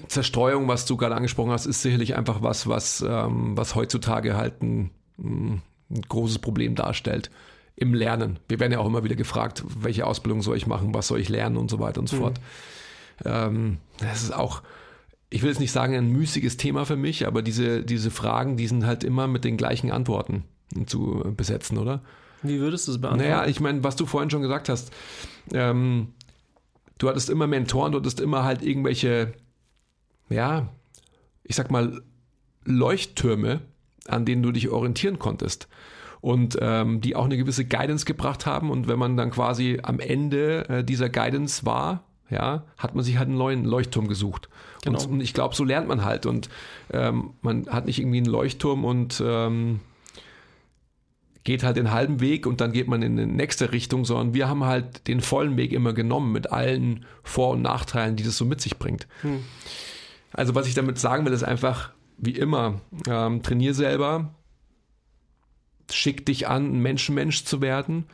[0.08, 4.62] Zerstreuung, was du gerade angesprochen hast, ist sicherlich einfach was, was, ähm, was heutzutage halt
[4.62, 5.62] ein, ein,
[6.08, 7.30] großes Problem darstellt
[7.76, 8.40] im Lernen.
[8.48, 11.30] Wir werden ja auch immer wieder gefragt, welche Ausbildung soll ich machen, was soll ich
[11.30, 12.22] lernen und so weiter und so mhm.
[12.22, 12.40] fort.
[13.26, 14.64] Ähm, das ist auch,
[15.30, 18.68] ich will jetzt nicht sagen, ein müßiges Thema für mich, aber diese, diese Fragen, die
[18.68, 20.46] sind halt immer mit den gleichen Antworten
[20.88, 22.02] zu besetzen, oder?
[22.42, 23.30] Wie würdest du es beantworten?
[23.30, 24.92] Naja, ich meine, was du vorhin schon gesagt hast,
[25.54, 26.10] ähm,
[26.98, 29.34] du hattest immer Mentoren, du hattest immer halt irgendwelche
[30.30, 30.68] ja,
[31.44, 32.02] ich sag mal,
[32.66, 33.62] Leuchttürme,
[34.08, 35.68] an denen du dich orientieren konntest.
[36.22, 38.72] Und ähm, die auch eine gewisse Guidance gebracht haben.
[38.72, 43.18] Und wenn man dann quasi am Ende äh, dieser Guidance war, ja, hat man sich
[43.18, 44.48] halt einen neuen Leuchtturm gesucht.
[44.84, 45.02] Genau.
[45.02, 46.26] Und, und, ich glaube, so lernt man halt.
[46.26, 46.48] Und
[46.92, 49.82] ähm, man hat nicht irgendwie einen Leuchtturm und ähm,
[51.44, 54.48] geht halt den halben Weg und dann geht man in die nächste Richtung, sondern wir
[54.48, 58.46] haben halt den vollen Weg immer genommen mit allen Vor- und Nachteilen, die das so
[58.46, 59.08] mit sich bringt.
[59.22, 59.44] Hm.
[60.32, 64.34] Also was ich damit sagen will, ist einfach, wie immer, ähm, trainier selber,
[65.92, 68.06] schick dich an, ein Menschenmensch zu werden,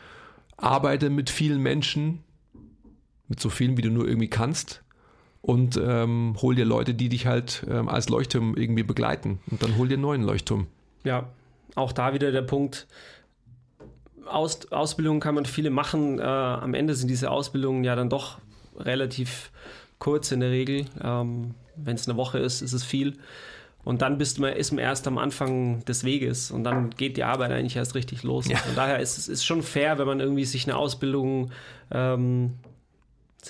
[0.57, 2.23] arbeite mit vielen Menschen,
[3.27, 4.83] mit so vielen, wie du nur irgendwie kannst
[5.41, 9.77] und ähm, hol dir Leute, die dich halt ähm, als Leuchtturm irgendwie begleiten und dann
[9.77, 10.67] hol dir einen neuen Leuchtturm.
[11.03, 11.29] Ja,
[11.75, 12.87] auch da wieder der Punkt,
[14.29, 16.19] Aus, Ausbildungen kann man viele machen.
[16.19, 18.37] Äh, am Ende sind diese Ausbildungen ja dann doch
[18.77, 19.51] relativ
[19.99, 20.85] kurz in der Regel.
[21.03, 23.17] Ähm, Wenn es eine Woche ist, ist es viel.
[23.83, 27.23] Und dann bist man, ist man erst am Anfang des Weges und dann geht die
[27.23, 28.47] Arbeit eigentlich erst richtig los.
[28.47, 28.57] Ja.
[28.57, 31.51] Von daher ist es ist schon fair, wenn man irgendwie sich eine Ausbildung,
[31.89, 32.55] ähm,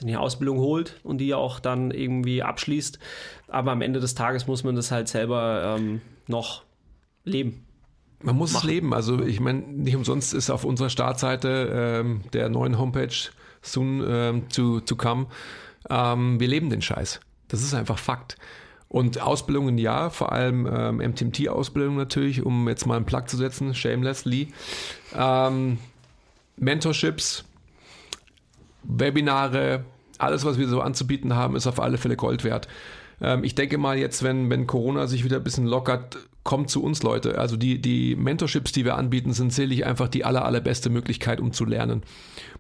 [0.01, 2.99] eine Ausbildung holt und die auch dann irgendwie abschließt.
[3.47, 6.63] Aber am Ende des Tages muss man das halt selber ähm, noch
[7.25, 7.65] leben.
[8.21, 8.67] Man muss machen.
[8.67, 8.93] es leben.
[8.93, 13.15] Also ich meine, nicht umsonst ist auf unserer Startseite ähm, der neuen Homepage
[13.61, 15.27] soon ähm, to, to come.
[15.89, 17.19] Ähm, wir leben den Scheiß.
[17.47, 18.37] Das ist einfach Fakt.
[18.89, 23.75] Und Ausbildungen ja, vor allem ähm, MTMT-Ausbildung natürlich, um jetzt mal einen Plug zu setzen,
[23.75, 24.51] shamelessly.
[25.15, 25.77] Ähm,
[26.57, 27.45] Mentorships,
[28.83, 29.85] Webinare,
[30.17, 32.67] alles, was wir so anzubieten haben, ist auf alle Fälle Gold wert.
[33.21, 36.81] Ähm, ich denke mal jetzt, wenn, wenn Corona sich wieder ein bisschen lockert, kommt zu
[36.81, 37.37] uns Leute.
[37.37, 41.51] Also die, die Mentorships, die wir anbieten, sind sicherlich einfach die aller, allerbeste Möglichkeit, um
[41.51, 42.03] zu lernen.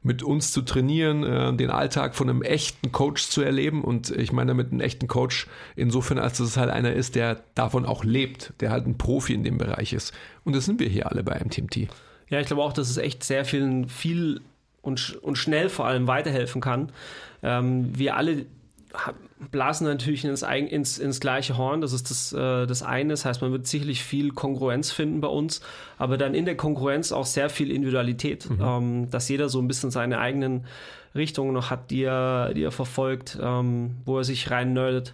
[0.03, 3.83] Mit uns zu trainieren, äh, den Alltag von einem echten Coach zu erleben.
[3.83, 7.41] Und ich meine damit einen echten Coach insofern, als dass es halt einer ist, der
[7.55, 10.13] davon auch lebt, der halt ein Profi in dem Bereich ist.
[10.43, 11.87] Und das sind wir hier alle bei MTMT.
[12.29, 14.41] Ja, ich glaube auch, dass es echt sehr vielen viel
[14.81, 16.91] und, und schnell vor allem weiterhelfen kann.
[17.41, 18.45] Ähm, wir alle
[19.51, 21.81] blasen natürlich ins, ins, ins gleiche Horn.
[21.81, 23.13] Das ist das, äh, das eine.
[23.13, 25.61] Das heißt, man wird sicherlich viel Konkurrenz finden bei uns,
[25.97, 28.61] aber dann in der Konkurrenz auch sehr viel Individualität, mhm.
[28.61, 30.65] ähm, dass jeder so ein bisschen seine eigenen
[31.15, 35.13] Richtungen noch hat, die er, die er verfolgt, ähm, wo er sich rein nerdet.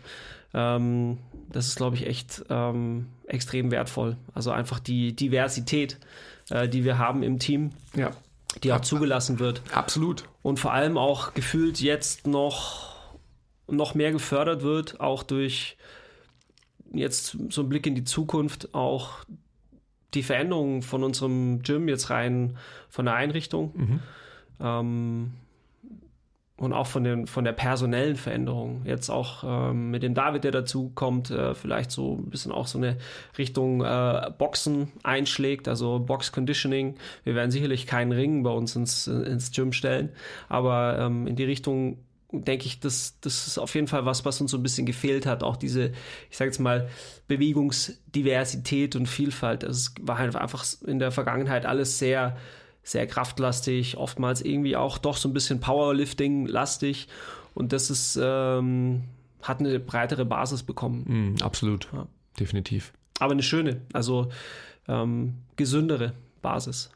[0.53, 1.17] Ähm,
[1.51, 4.17] das ist, glaube ich, echt ähm, extrem wertvoll.
[4.33, 5.97] Also einfach die Diversität,
[6.49, 7.71] äh, die wir haben im Team.
[7.95, 8.11] Ja.
[8.63, 9.61] Die auch zugelassen wird.
[9.73, 10.23] Absolut.
[10.41, 12.94] Und vor allem auch gefühlt jetzt noch
[13.67, 15.77] noch mehr gefördert wird, auch durch
[16.93, 19.25] jetzt so ein Blick in die Zukunft, auch
[20.13, 22.57] die Veränderungen von unserem Gym jetzt rein
[22.89, 23.99] von der Einrichtung mhm.
[24.61, 25.31] ähm,
[26.57, 28.83] und auch von, den, von der personellen Veränderung.
[28.85, 32.67] Jetzt auch ähm, mit dem David, der dazu kommt, äh, vielleicht so ein bisschen auch
[32.67, 32.97] so eine
[33.37, 36.95] Richtung äh, Boxen einschlägt, also Box Conditioning.
[37.25, 40.09] Wir werden sicherlich keinen Ring bei uns ins, ins Gym stellen,
[40.47, 41.97] aber ähm, in die Richtung
[42.31, 45.25] denke ich, das, das ist auf jeden Fall was, was uns so ein bisschen gefehlt
[45.25, 45.43] hat.
[45.43, 45.91] Auch diese,
[46.29, 46.89] ich sage jetzt mal,
[47.27, 49.63] Bewegungsdiversität und Vielfalt.
[49.63, 52.37] Es war halt einfach in der Vergangenheit alles sehr,
[52.83, 57.07] sehr kraftlastig, oftmals irgendwie auch doch so ein bisschen Powerlifting-lastig.
[57.53, 59.03] Und das ist, ähm,
[59.41, 61.35] hat eine breitere Basis bekommen.
[61.37, 62.07] Mm, absolut, ja.
[62.39, 62.91] definitiv.
[63.19, 64.29] Aber eine schöne, also
[64.87, 66.91] ähm, gesündere Basis.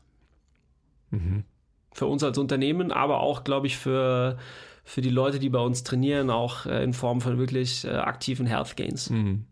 [1.12, 1.44] Mhm.
[1.92, 4.38] Für uns als Unternehmen, aber auch, glaube ich, für
[4.90, 8.48] für die Leute, die bei uns trainieren, auch äh, in Form von wirklich äh, aktiven
[8.48, 9.12] Health Gains.
[9.12, 9.46] Mhm.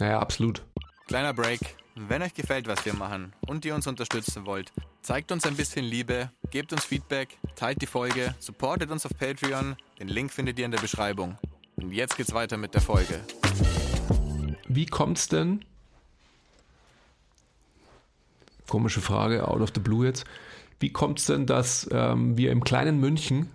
[0.00, 0.62] Naja, absolut.
[1.06, 1.60] Kleiner Break.
[1.94, 5.84] Wenn euch gefällt, was wir machen und ihr uns unterstützen wollt, zeigt uns ein bisschen
[5.84, 9.76] Liebe, gebt uns Feedback, teilt die Folge, supportet uns auf Patreon.
[10.00, 11.38] Den Link findet ihr in der Beschreibung.
[11.76, 13.20] Und jetzt geht's weiter mit der Folge.
[14.68, 15.64] Wie kommt's denn?
[18.66, 20.24] Komische Frage, out of the blue jetzt.
[20.80, 23.48] Wie kommt es denn, dass ähm, wir im kleinen München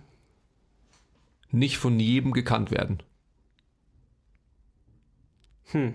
[1.52, 3.02] nicht von jedem gekannt werden?
[5.70, 5.94] Hm.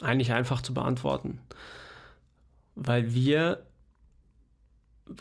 [0.00, 1.40] Eigentlich einfach zu beantworten.
[2.74, 3.66] Weil wir,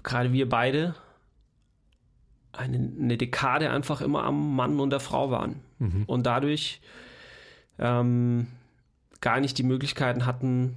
[0.03, 0.95] gerade wir beide,
[2.51, 5.61] eine, eine Dekade einfach immer am Mann und der Frau waren.
[5.79, 6.03] Mhm.
[6.05, 6.81] Und dadurch
[7.79, 8.47] ähm,
[9.21, 10.75] gar nicht die Möglichkeiten hatten,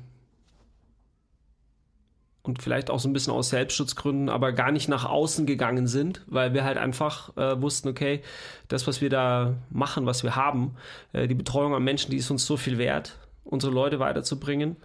[2.42, 6.22] und vielleicht auch so ein bisschen aus Selbstschutzgründen, aber gar nicht nach außen gegangen sind,
[6.26, 8.22] weil wir halt einfach äh, wussten, okay,
[8.68, 10.76] das, was wir da machen, was wir haben,
[11.12, 14.76] äh, die Betreuung an Menschen, die ist uns so viel wert, unsere Leute weiterzubringen.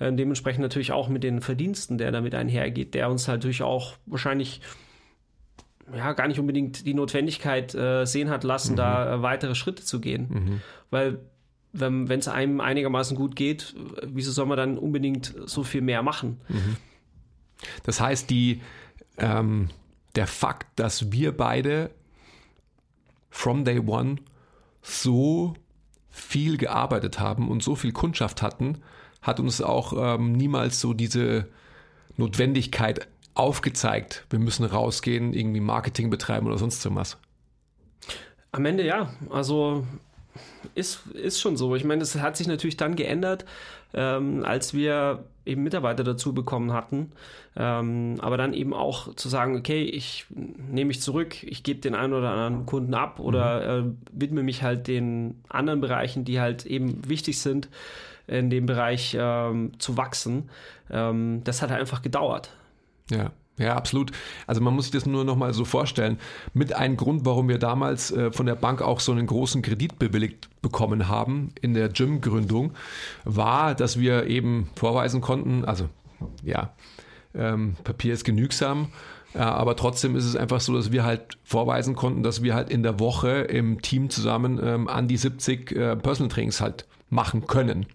[0.00, 3.94] Äh, dementsprechend natürlich auch mit den Verdiensten, der damit einhergeht, der uns halt natürlich auch
[4.06, 4.60] wahrscheinlich
[5.94, 8.76] ja, gar nicht unbedingt die Notwendigkeit äh, sehen hat lassen, mhm.
[8.76, 10.28] da äh, weitere Schritte zu gehen.
[10.30, 10.60] Mhm.
[10.90, 11.18] Weil
[11.76, 16.40] wenn es einem einigermaßen gut geht, wieso soll man dann unbedingt so viel mehr machen?
[16.48, 16.76] Mhm.
[17.84, 18.62] Das heißt, die,
[19.18, 19.70] ähm,
[20.14, 21.90] der Fakt, dass wir beide
[23.30, 24.16] from day one
[24.82, 25.54] so
[26.10, 28.82] viel gearbeitet haben und so viel Kundschaft hatten,
[29.22, 31.48] hat uns auch ähm, niemals so diese
[32.16, 37.18] Notwendigkeit aufgezeigt, wir müssen rausgehen, irgendwie Marketing betreiben oder sonst irgendwas.
[38.52, 39.10] Am Ende ja.
[39.30, 39.84] Also
[40.74, 41.74] ist, ist schon so.
[41.74, 43.44] Ich meine, das hat sich natürlich dann geändert,
[43.92, 47.12] ähm, als wir eben Mitarbeiter dazu bekommen hatten.
[47.56, 51.94] Ähm, aber dann eben auch zu sagen, okay, ich nehme mich zurück, ich gebe den
[51.94, 53.90] einen oder anderen Kunden ab oder mhm.
[53.90, 57.68] äh, widme mich halt den anderen Bereichen, die halt eben wichtig sind,
[58.26, 60.50] in dem Bereich ähm, zu wachsen.
[60.90, 62.50] Ähm, das hat halt einfach gedauert.
[63.10, 63.30] Ja.
[63.56, 64.10] Ja, absolut.
[64.46, 66.18] Also man muss sich das nur noch mal so vorstellen.
[66.54, 69.98] Mit einem Grund, warum wir damals äh, von der Bank auch so einen großen Kredit
[69.98, 72.72] bewilligt bekommen haben in der Gym-Gründung,
[73.24, 75.88] war, dass wir eben vorweisen konnten, also
[76.42, 76.72] ja,
[77.34, 78.88] ähm, Papier ist genügsam,
[79.34, 82.70] ja, aber trotzdem ist es einfach so, dass wir halt vorweisen konnten, dass wir halt
[82.70, 87.46] in der Woche im Team zusammen ähm, an die 70 äh, Personal Trainings halt machen
[87.46, 87.86] können,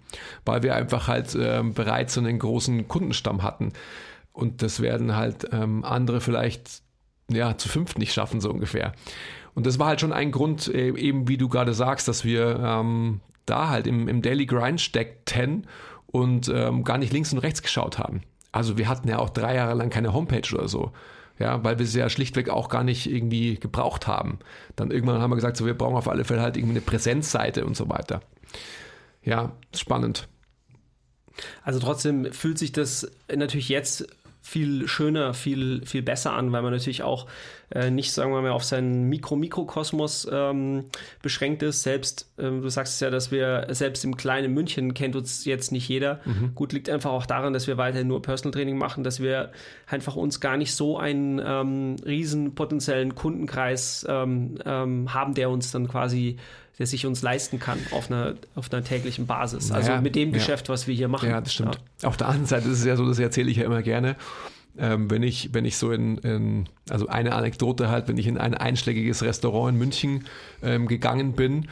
[0.45, 3.73] weil wir einfach halt ähm, bereits so einen großen Kundenstamm hatten.
[4.39, 6.81] Und das werden halt ähm, andere vielleicht
[7.29, 8.93] ja, zu fünf nicht schaffen, so ungefähr.
[9.53, 12.57] Und das war halt schon ein Grund, äh, eben wie du gerade sagst, dass wir
[12.63, 15.67] ähm, da halt im, im Daily Grind steckten
[16.07, 18.21] und ähm, gar nicht links und rechts geschaut haben.
[18.53, 20.93] Also wir hatten ja auch drei Jahre lang keine Homepage oder so.
[21.37, 24.39] Ja, weil wir sie ja schlichtweg auch gar nicht irgendwie gebraucht haben.
[24.75, 27.65] Dann irgendwann haben wir gesagt, so, wir brauchen auf alle Fälle halt irgendwie eine Präsenzseite
[27.65, 28.21] und so weiter.
[29.23, 30.27] Ja, spannend.
[31.63, 34.07] Also trotzdem fühlt sich das natürlich jetzt
[34.41, 37.27] viel schöner, viel, viel besser an, weil man natürlich auch
[37.71, 40.85] äh, nicht, sagen wir mal, auf seinen Mikro-Mikrokosmos ähm,
[41.21, 41.83] beschränkt ist.
[41.83, 45.87] Selbst, ähm, du sagst ja, dass wir selbst im kleinen München kennt uns jetzt nicht
[45.87, 46.21] jeder.
[46.25, 46.55] Mhm.
[46.55, 49.51] Gut, liegt einfach auch daran, dass wir weiterhin nur Personal Training machen, dass wir
[49.87, 55.71] einfach uns gar nicht so einen ähm, riesen potenziellen Kundenkreis ähm, ähm, haben, der uns
[55.71, 56.37] dann quasi
[56.79, 59.71] der sich uns leisten kann auf einer, auf einer täglichen Basis.
[59.71, 61.29] Also naja, mit dem Geschäft, was wir hier machen.
[61.29, 61.79] Ja, das stimmt.
[62.01, 62.07] Ja.
[62.07, 64.15] Auf der anderen Seite ist es ja so, das erzähle ich ja immer gerne.
[64.77, 68.37] Ähm, wenn ich, wenn ich so in, in, also eine Anekdote halt, wenn ich in
[68.37, 70.25] ein einschlägiges Restaurant in München
[70.63, 71.67] ähm, gegangen bin,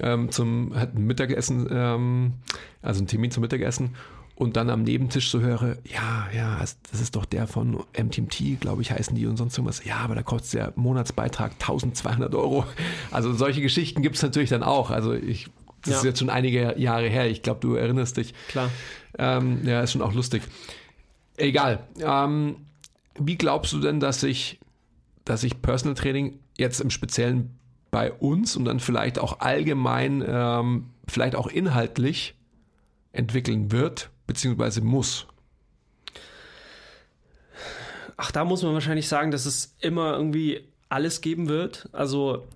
[0.00, 2.34] ähm, zum halt Mittagessen, ähm,
[2.82, 3.96] also ein Termin zum Mittagessen
[4.42, 8.82] und dann am Nebentisch so höre, ja, ja, das ist doch der von MTMT, glaube
[8.82, 9.84] ich, heißen die und sonst irgendwas.
[9.84, 12.64] Ja, aber da kostet der Monatsbeitrag 1200 Euro.
[13.10, 14.90] Also solche Geschichten gibt es natürlich dann auch.
[14.90, 15.48] Also ich,
[15.82, 15.98] das ja.
[15.98, 17.30] ist jetzt schon einige Jahre her.
[17.30, 18.34] Ich glaube, du erinnerst dich.
[18.48, 18.68] Klar.
[19.18, 20.42] Ähm, ja, ist schon auch lustig.
[21.36, 21.84] Egal.
[22.00, 22.56] Ähm,
[23.18, 24.58] wie glaubst du denn, dass sich,
[25.24, 27.58] dass sich Personal Training jetzt im Speziellen
[27.90, 32.34] bei uns und dann vielleicht auch allgemein, ähm, vielleicht auch inhaltlich
[33.12, 34.11] entwickeln wird?
[34.26, 35.26] Beziehungsweise muss?
[38.16, 41.88] Ach, da muss man wahrscheinlich sagen, dass es immer irgendwie alles geben wird.
[41.92, 42.46] Also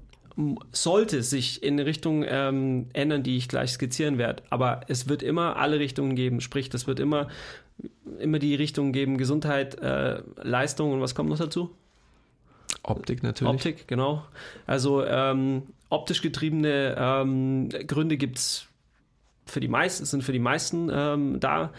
[0.72, 4.42] sollte sich in eine Richtung ähm, ändern, die ich gleich skizzieren werde.
[4.50, 6.40] Aber es wird immer alle Richtungen geben.
[6.40, 7.28] Sprich, es wird immer,
[8.18, 11.70] immer die Richtungen geben, Gesundheit, äh, Leistung und was kommt noch dazu?
[12.82, 13.54] Optik natürlich.
[13.54, 14.24] Optik, genau.
[14.66, 18.68] Also ähm, optisch getriebene ähm, Gründe gibt es
[19.46, 21.72] für die meisten, sind für die meisten ähm, da.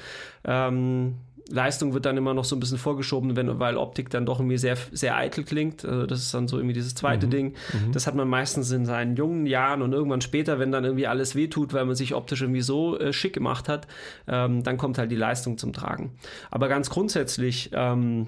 [0.45, 1.15] Ähm,
[1.49, 4.57] Leistung wird dann immer noch so ein bisschen vorgeschoben, wenn, weil Optik dann doch irgendwie
[4.57, 5.85] sehr, sehr eitel klingt.
[5.85, 7.31] Also das ist dann so irgendwie dieses zweite mhm.
[7.31, 7.55] Ding.
[7.73, 7.91] Mhm.
[7.91, 11.35] Das hat man meistens in seinen jungen Jahren und irgendwann später, wenn dann irgendwie alles
[11.35, 13.87] wehtut, weil man sich optisch irgendwie so äh, schick gemacht hat,
[14.27, 16.11] ähm, dann kommt halt die Leistung zum Tragen.
[16.51, 18.27] Aber ganz grundsätzlich, ähm,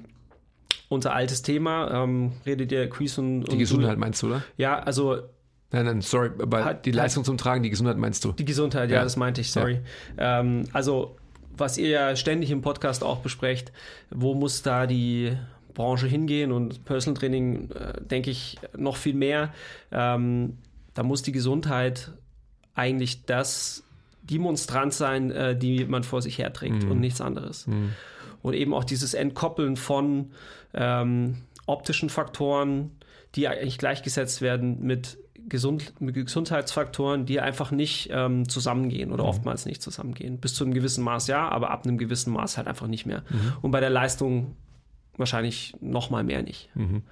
[0.88, 4.44] unser altes Thema, ähm, redet ihr Quiz und, und Die Gesundheit meinst du, oder?
[4.58, 5.20] Ja, also
[5.72, 8.32] Nein, nein, sorry, aber hat, die Leistung zum Tragen, die Gesundheit meinst du?
[8.32, 9.82] Die Gesundheit, ja, ja das meinte ich, sorry.
[10.18, 10.40] Ja.
[10.40, 11.16] Ähm, also,
[11.56, 13.72] was ihr ja ständig im Podcast auch besprecht,
[14.10, 15.38] wo muss da die
[15.74, 19.54] Branche hingehen und Personal Training, äh, denke ich, noch viel mehr.
[19.92, 20.58] Ähm,
[20.94, 22.12] da muss die Gesundheit
[22.74, 23.84] eigentlich das,
[24.24, 26.92] die Monstranz sein, äh, die man vor sich herträgt mhm.
[26.92, 27.68] und nichts anderes.
[27.68, 27.94] Mhm.
[28.42, 30.32] Und eben auch dieses Entkoppeln von
[30.74, 32.92] ähm, optischen Faktoren,
[33.36, 35.18] die eigentlich gleichgesetzt werden mit
[35.50, 39.30] Gesund, Gesundheitsfaktoren, die einfach nicht ähm, zusammengehen oder mhm.
[39.30, 40.38] oftmals nicht zusammengehen.
[40.38, 43.24] Bis zu einem gewissen Maß ja, aber ab einem gewissen Maß halt einfach nicht mehr.
[43.30, 43.54] Mhm.
[43.62, 44.56] Und bei der Leistung
[45.18, 46.70] wahrscheinlich noch mal mehr nicht.
[46.76, 47.04] Mhm.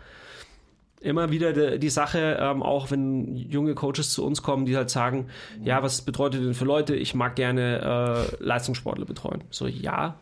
[1.00, 4.89] Immer wieder die, die Sache, ähm, auch wenn junge Coaches zu uns kommen, die halt
[4.89, 5.28] sagen,
[5.63, 9.43] ja, was bedeutet denn für Leute, ich mag gerne äh, Leistungssportler betreuen.
[9.52, 10.17] So, ja,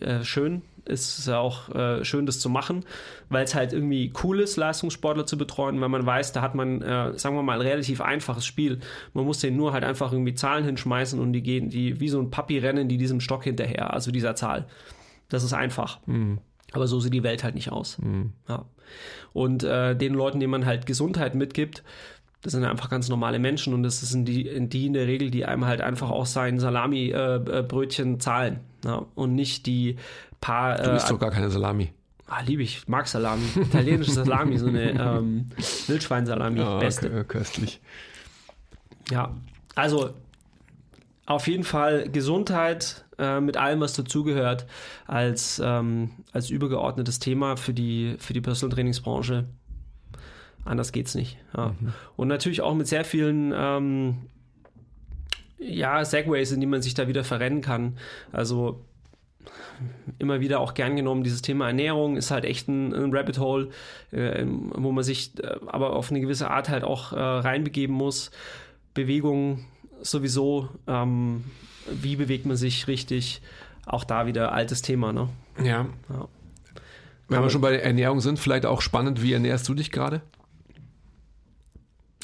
[0.00, 2.84] äh, schön, ist ja auch äh, schön, das zu machen,
[3.28, 6.82] weil es halt irgendwie cool ist, Leistungssportler zu betreuen, weil man weiß, da hat man,
[6.82, 8.80] äh, sagen wir mal, ein relativ einfaches Spiel.
[9.12, 12.20] Man muss denen nur halt einfach irgendwie Zahlen hinschmeißen und die gehen, die wie so
[12.20, 14.66] ein Papi rennen, die diesem Stock hinterher, also dieser Zahl.
[15.28, 15.98] Das ist einfach.
[16.06, 16.38] Mhm.
[16.72, 17.98] Aber so sieht die Welt halt nicht aus.
[17.98, 18.32] Mhm.
[18.48, 18.64] Ja.
[19.32, 21.82] Und äh, den Leuten, denen man halt Gesundheit mitgibt,
[22.42, 25.44] das sind einfach ganz normale Menschen und das sind die, die in der Regel, die
[25.46, 28.60] einem halt einfach auch sein Salami-Brötchen äh, zahlen.
[28.84, 29.04] Ja?
[29.16, 29.96] Und nicht die
[30.46, 30.76] paar.
[30.76, 31.92] Du isst äh, doch gar keine Salami.
[32.28, 33.44] Ah, liebe ich, mag Salami.
[33.54, 35.50] Italienische Salami, so eine ähm,
[35.86, 37.08] Wildschweinsalami, oh, beste.
[37.08, 37.80] Okay, köstlich.
[39.10, 39.34] Ja,
[39.76, 40.10] Also
[41.26, 44.66] auf jeden Fall Gesundheit äh, mit allem, was dazugehört,
[45.06, 49.44] als, ähm, als übergeordnetes Thema für die, für die Personal Trainingsbranche.
[50.64, 51.38] Anders geht's nicht.
[51.56, 51.74] Ja.
[51.78, 51.92] Mhm.
[52.16, 54.16] Und natürlich auch mit sehr vielen ähm,
[55.58, 57.98] ja, Segways, in die man sich da wieder verrennen kann.
[58.32, 58.84] Also
[60.18, 63.68] immer wieder auch gern genommen, dieses Thema Ernährung ist halt echt ein, ein Rabbit Hole,
[64.12, 68.30] äh, wo man sich äh, aber auf eine gewisse Art halt auch äh, reinbegeben muss.
[68.94, 69.66] Bewegung
[70.02, 71.44] sowieso, ähm,
[71.90, 73.42] wie bewegt man sich richtig,
[73.84, 75.28] auch da wieder altes Thema, ne?
[75.62, 75.86] Ja.
[76.08, 76.28] ja.
[77.28, 80.22] Wenn wir schon bei der Ernährung sind, vielleicht auch spannend, wie ernährst du dich gerade?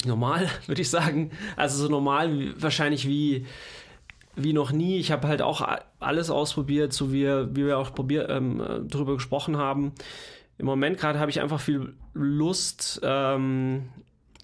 [0.05, 1.31] Normal, würde ich sagen.
[1.55, 3.45] Also so normal wahrscheinlich wie
[4.35, 4.97] wie noch nie.
[4.97, 5.67] Ich habe halt auch
[5.99, 9.93] alles ausprobiert, so wie, wie wir auch probier, ähm, darüber gesprochen haben.
[10.57, 13.89] Im Moment gerade habe ich einfach viel Lust, ähm,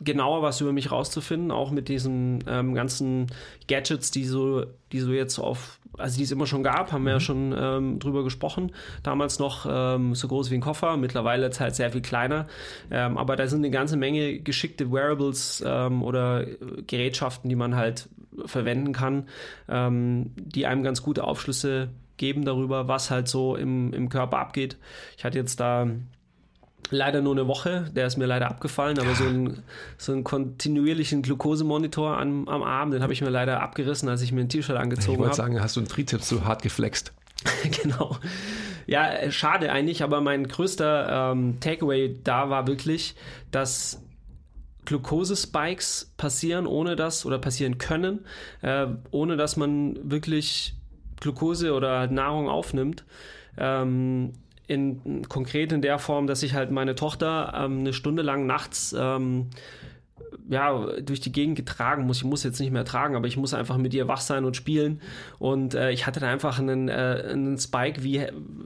[0.03, 3.27] genauer was über mich rauszufinden, auch mit diesen ähm, ganzen
[3.67, 7.11] Gadgets, die so, die so jetzt auf, also die es immer schon gab, haben wir
[7.11, 7.21] ja mhm.
[7.21, 8.71] schon ähm, drüber gesprochen.
[9.03, 12.47] Damals noch ähm, so groß wie ein Koffer, mittlerweile jetzt halt sehr viel kleiner.
[12.89, 16.45] Ähm, aber da sind eine ganze Menge geschickte Wearables ähm, oder
[16.87, 18.07] Gerätschaften, die man halt
[18.45, 19.27] verwenden kann,
[19.67, 24.77] ähm, die einem ganz gute Aufschlüsse geben darüber, was halt so im, im Körper abgeht.
[25.17, 25.87] Ich hatte jetzt da
[26.91, 29.63] leider nur eine Woche, der ist mir leider abgefallen, aber so, ein,
[29.97, 34.31] so einen kontinuierlichen Glukosemonitor am, am Arm, den habe ich mir leider abgerissen, als ich
[34.31, 35.13] mir ein T-Shirt angezogen habe.
[35.13, 37.13] Ich wollte sagen, hast du einen Trizeps so hart geflext?
[37.83, 38.17] genau.
[38.87, 43.15] Ja, schade eigentlich, aber mein größter ähm, Takeaway da war wirklich,
[43.51, 44.01] dass
[44.89, 48.25] Glukosespikes passieren, ohne das oder passieren können,
[48.63, 50.73] äh, ohne dass man wirklich
[51.19, 53.05] Glukose oder Nahrung aufnimmt.
[53.55, 54.33] Ähm,
[54.65, 58.95] in, konkret in der Form, dass ich halt meine Tochter ähm, eine Stunde lang nachts
[58.97, 59.51] ähm,
[60.49, 62.17] ja, durch die Gegend getragen muss.
[62.17, 64.55] Ich muss jetzt nicht mehr tragen, aber ich muss einfach mit ihr wach sein und
[64.55, 65.01] spielen.
[65.37, 68.25] Und äh, ich hatte da einfach einen, äh, einen Spike, wie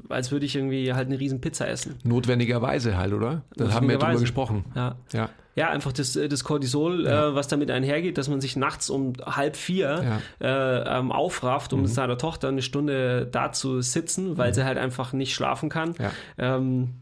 [0.10, 1.96] als würde ich irgendwie halt eine riesen Pizza essen.
[2.04, 3.44] Notwendigerweise halt, oder?
[3.56, 4.66] Das haben wir drüber gesprochen.
[4.76, 4.96] Ja.
[5.12, 5.30] ja.
[5.56, 7.30] Ja, einfach das, äh, das Cortisol, ja.
[7.30, 10.48] äh, was damit einhergeht, dass man sich nachts um halb vier ja.
[10.48, 11.88] äh, ähm, aufrafft, um mhm.
[11.88, 14.54] seiner Tochter eine Stunde da zu sitzen, weil mhm.
[14.56, 15.94] sie halt einfach nicht schlafen kann.
[16.00, 16.12] Ja.
[16.40, 16.96] Ähm,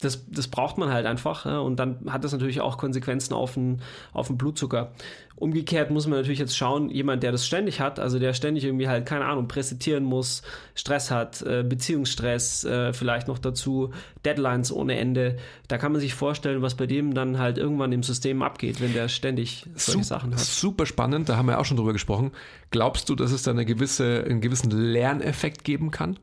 [0.00, 1.46] das, das braucht man halt einfach.
[1.46, 3.82] Ja, und dann hat das natürlich auch Konsequenzen auf den,
[4.12, 4.92] auf den Blutzucker.
[5.36, 8.88] Umgekehrt muss man natürlich jetzt schauen, jemand, der das ständig hat, also der ständig irgendwie
[8.88, 10.42] halt, keine Ahnung, präsentieren muss,
[10.74, 13.90] Stress hat, äh, Beziehungsstress, äh, vielleicht noch dazu,
[14.24, 15.38] Deadlines ohne Ende,
[15.68, 18.92] da kann man sich vorstellen, was bei dem dann halt irgendwann im System abgeht, wenn
[18.92, 20.40] der ständig solche super, Sachen hat.
[20.40, 22.32] Super spannend, da haben wir auch schon drüber gesprochen.
[22.70, 26.18] Glaubst du, dass es da eine gewisse, einen gewissen Lerneffekt geben kann?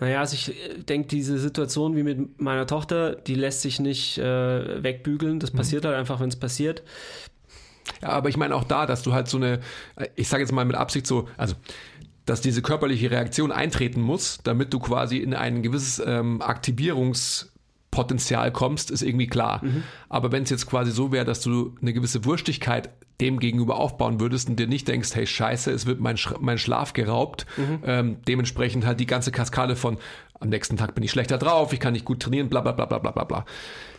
[0.00, 4.18] Naja, also ich äh, denke, diese Situation wie mit meiner Tochter, die lässt sich nicht
[4.18, 5.40] äh, wegbügeln.
[5.40, 5.58] Das mhm.
[5.58, 6.82] passiert halt einfach, wenn es passiert.
[8.02, 9.60] Ja, aber ich meine auch da, dass du halt so eine,
[9.96, 11.54] äh, ich sage jetzt mal mit Absicht so, also
[12.26, 17.50] dass diese körperliche Reaktion eintreten muss, damit du quasi in ein gewisses ähm, Aktivierungs
[17.98, 19.60] Potenzial kommst, ist irgendwie klar.
[19.64, 19.82] Mhm.
[20.08, 22.90] Aber wenn es jetzt quasi so wäre, dass du eine gewisse Wurstigkeit
[23.20, 26.58] dem gegenüber aufbauen würdest und dir nicht denkst, hey Scheiße, es wird mein, Sch mein
[26.58, 27.82] Schlaf geraubt, mhm.
[27.84, 29.98] ähm, dementsprechend halt die ganze Kaskade von
[30.38, 32.86] am nächsten Tag bin ich schlechter drauf, ich kann nicht gut trainieren, bla bla bla
[32.86, 33.44] bla bla bla.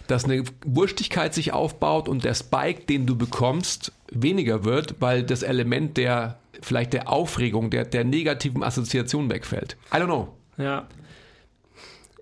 [0.08, 5.44] Dass eine Wurstigkeit sich aufbaut und der Spike, den du bekommst, weniger wird, weil das
[5.44, 9.76] Element der vielleicht der Aufregung, der, der negativen Assoziation wegfällt.
[9.94, 10.30] I don't know.
[10.58, 10.88] Ja,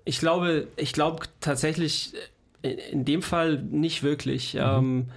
[0.08, 2.14] ich glaube, ich glaube tatsächlich
[2.62, 4.54] in dem Fall nicht wirklich.
[4.54, 4.60] Mhm.
[4.60, 5.08] Ähm,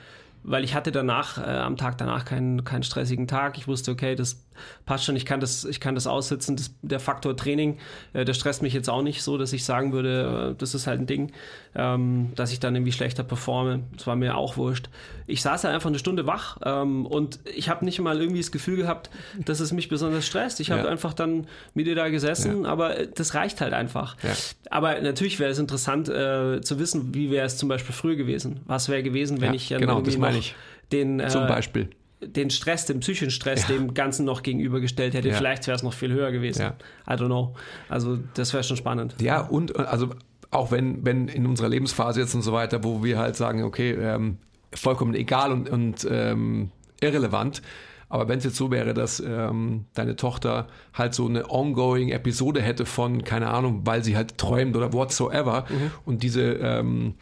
[0.44, 3.58] weil ich hatte danach, äh, am Tag danach keinen, keinen stressigen Tag.
[3.58, 4.44] Ich wusste, okay, das
[4.86, 6.56] passt schon, ich kann das, ich kann das aussitzen.
[6.56, 7.78] Das, der Faktor Training,
[8.14, 10.88] äh, der stresst mich jetzt auch nicht so, dass ich sagen würde, äh, das ist
[10.88, 11.32] halt ein Ding,
[11.76, 13.84] ähm, dass ich dann irgendwie schlechter performe.
[13.96, 14.90] Das war mir auch wurscht.
[15.28, 18.52] Ich saß halt einfach eine Stunde wach ähm, und ich habe nicht mal irgendwie das
[18.52, 19.10] Gefühl gehabt,
[19.46, 20.60] dass es mich besonders stresst.
[20.60, 20.90] Ich habe ja.
[20.90, 22.70] einfach dann mit dir da gesessen, ja.
[22.70, 24.18] aber äh, das reicht halt einfach.
[24.24, 24.34] Ja.
[24.70, 28.62] Aber natürlich wäre es interessant äh, zu wissen, wie wäre es zum Beispiel früher gewesen.
[28.66, 30.56] Was wäre gewesen, wenn ich genau, das meine ich.
[30.92, 31.90] den äh, zum Beispiel
[32.22, 33.76] den Stress, den psychischen Stress ja.
[33.76, 35.30] dem Ganzen noch gegenübergestellt hätte.
[35.30, 35.36] Ja.
[35.36, 36.62] Vielleicht wäre es noch viel höher gewesen.
[36.62, 36.76] Ja.
[37.08, 37.56] I don't know.
[37.90, 39.16] Also das wäre schon spannend.
[39.20, 40.10] Ja, und also
[40.52, 43.92] auch wenn, wenn in unserer Lebensphase jetzt und so weiter, wo wir halt sagen, okay,
[43.92, 44.38] ähm,
[44.74, 47.62] vollkommen egal und, und ähm, irrelevant,
[48.10, 52.62] aber wenn es jetzt so wäre, dass ähm, deine Tochter halt so eine ongoing Episode
[52.62, 55.92] hätte von, keine Ahnung, weil sie halt träumt oder whatsoever mhm.
[56.04, 57.16] und diese, ähm,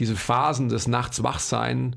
[0.00, 1.94] diese Phasen des Nachts Wachsein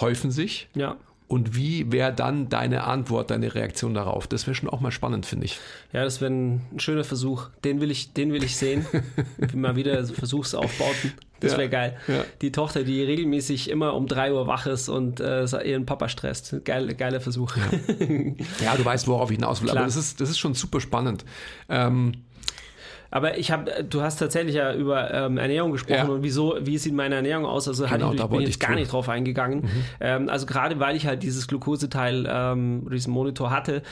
[0.00, 0.68] häufen sich.
[0.74, 0.96] Ja.
[1.28, 4.28] Und wie wäre dann deine Antwort, deine Reaktion darauf?
[4.28, 5.58] Das wäre schon auch mal spannend, finde ich.
[5.92, 7.48] Ja, das wäre ein schöner Versuch.
[7.64, 8.86] Den will ich, den will ich sehen.
[9.54, 11.14] Mal wieder Versuchsaufbauten.
[11.40, 11.58] Das Ja.
[11.58, 11.96] wäre geil.
[12.06, 12.24] Ja.
[12.42, 16.64] Die Tochter, die regelmäßig immer um 3 Uhr wach ist und äh, ihren Papa stresst.
[16.64, 17.56] Geil, geiler Versuch.
[18.62, 19.68] Ja, du weißt, worauf ich hinaus will.
[19.68, 19.78] Klar.
[19.82, 21.24] Aber das ist, das ist schon super spannend.
[21.68, 22.12] Ähm,
[23.10, 26.14] Aber ich habe, du hast tatsächlich ja über ähm, Ernährung gesprochen Ja.
[26.14, 27.68] und wieso, wie sieht meine Ernährung aus?
[27.68, 28.70] Also Genau, ich, da ich bin jetzt gar.
[28.70, 28.76] Mhm.
[28.76, 29.68] nicht drauf eingegangen.
[30.00, 33.82] Ähm, also gerade weil ich halt dieses Glukoseteil, ähm, diesen Monitor hatte,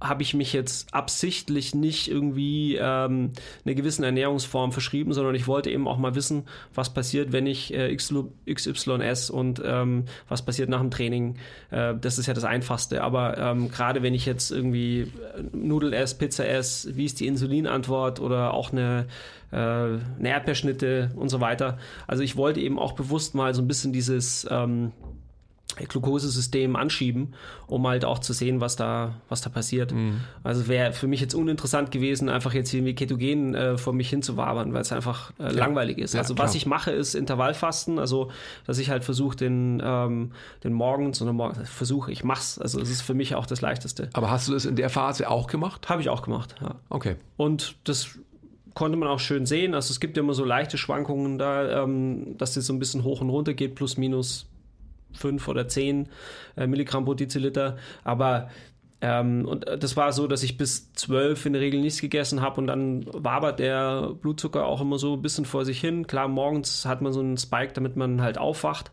[0.00, 3.32] habe ich mich jetzt absichtlich nicht irgendwie ähm,
[3.66, 6.44] einer gewissen Ernährungsform verschrieben, sondern ich wollte eben auch mal wissen,
[6.74, 11.36] was passiert, wenn ich äh, XY esse und ähm, was passiert nach dem Training.
[11.70, 13.02] Äh, das ist ja das Einfachste.
[13.02, 15.06] Aber ähm, gerade wenn ich jetzt irgendwie äh,
[15.52, 19.06] Nudel esse, Pizza esse, wie ist die Insulinantwort oder auch eine
[19.52, 21.78] äh, eine Erdbeerschnitte und so weiter.
[22.06, 24.92] Also ich wollte eben auch bewusst mal so ein bisschen dieses ähm,
[25.76, 27.34] Glukosesystem anschieben,
[27.66, 29.94] um halt auch zu sehen, was da, was da passiert.
[30.42, 34.74] Also wäre für mich jetzt uninteressant gewesen, einfach jetzt irgendwie Ketogen äh, vor mich hinzuwabern,
[34.74, 36.14] weil es einfach äh, langweilig ist.
[36.14, 36.48] Ja, also klar.
[36.48, 38.30] was ich mache, ist Intervallfasten, also
[38.66, 40.32] dass ich halt versuche, den, ähm,
[40.64, 42.58] den morgens oder morgens, versuche, ich mach's.
[42.58, 44.10] Also es ist für mich auch das Leichteste.
[44.12, 45.88] aber hast du das in der Phase auch gemacht?
[45.88, 46.74] Habe ich auch gemacht, ja.
[46.88, 47.16] Okay.
[47.36, 48.18] Und das
[48.74, 49.74] konnte man auch schön sehen.
[49.74, 53.04] Also es gibt ja immer so leichte Schwankungen da, ähm, dass das so ein bisschen
[53.04, 54.46] hoch und runter geht, plus minus
[55.14, 56.08] 5 oder 10
[56.56, 57.76] äh, Milligramm pro Deziliter.
[58.04, 58.48] Aber
[59.00, 62.42] ähm, und äh, das war so, dass ich bis 12 in der Regel nichts gegessen
[62.42, 66.06] habe und dann wabert der Blutzucker auch immer so ein bisschen vor sich hin.
[66.06, 68.92] Klar, morgens hat man so einen Spike, damit man halt aufwacht.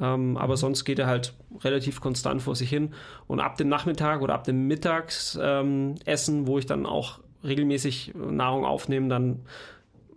[0.00, 2.94] Ähm, aber sonst geht er halt relativ konstant vor sich hin.
[3.26, 8.64] Und ab dem Nachmittag oder ab dem Mittagsessen, ähm, wo ich dann auch regelmäßig Nahrung
[8.64, 9.40] aufnehme, dann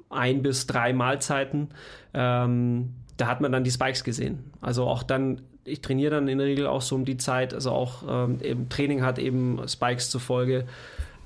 [0.10, 1.70] ein bis drei Mahlzeiten,
[2.14, 4.52] ähm, da hat man dann die Spikes gesehen.
[4.62, 7.72] Also auch dann, ich trainiere dann in der Regel auch so um die Zeit, also
[7.72, 10.66] auch ähm, eben Training hat eben Spikes zur Folge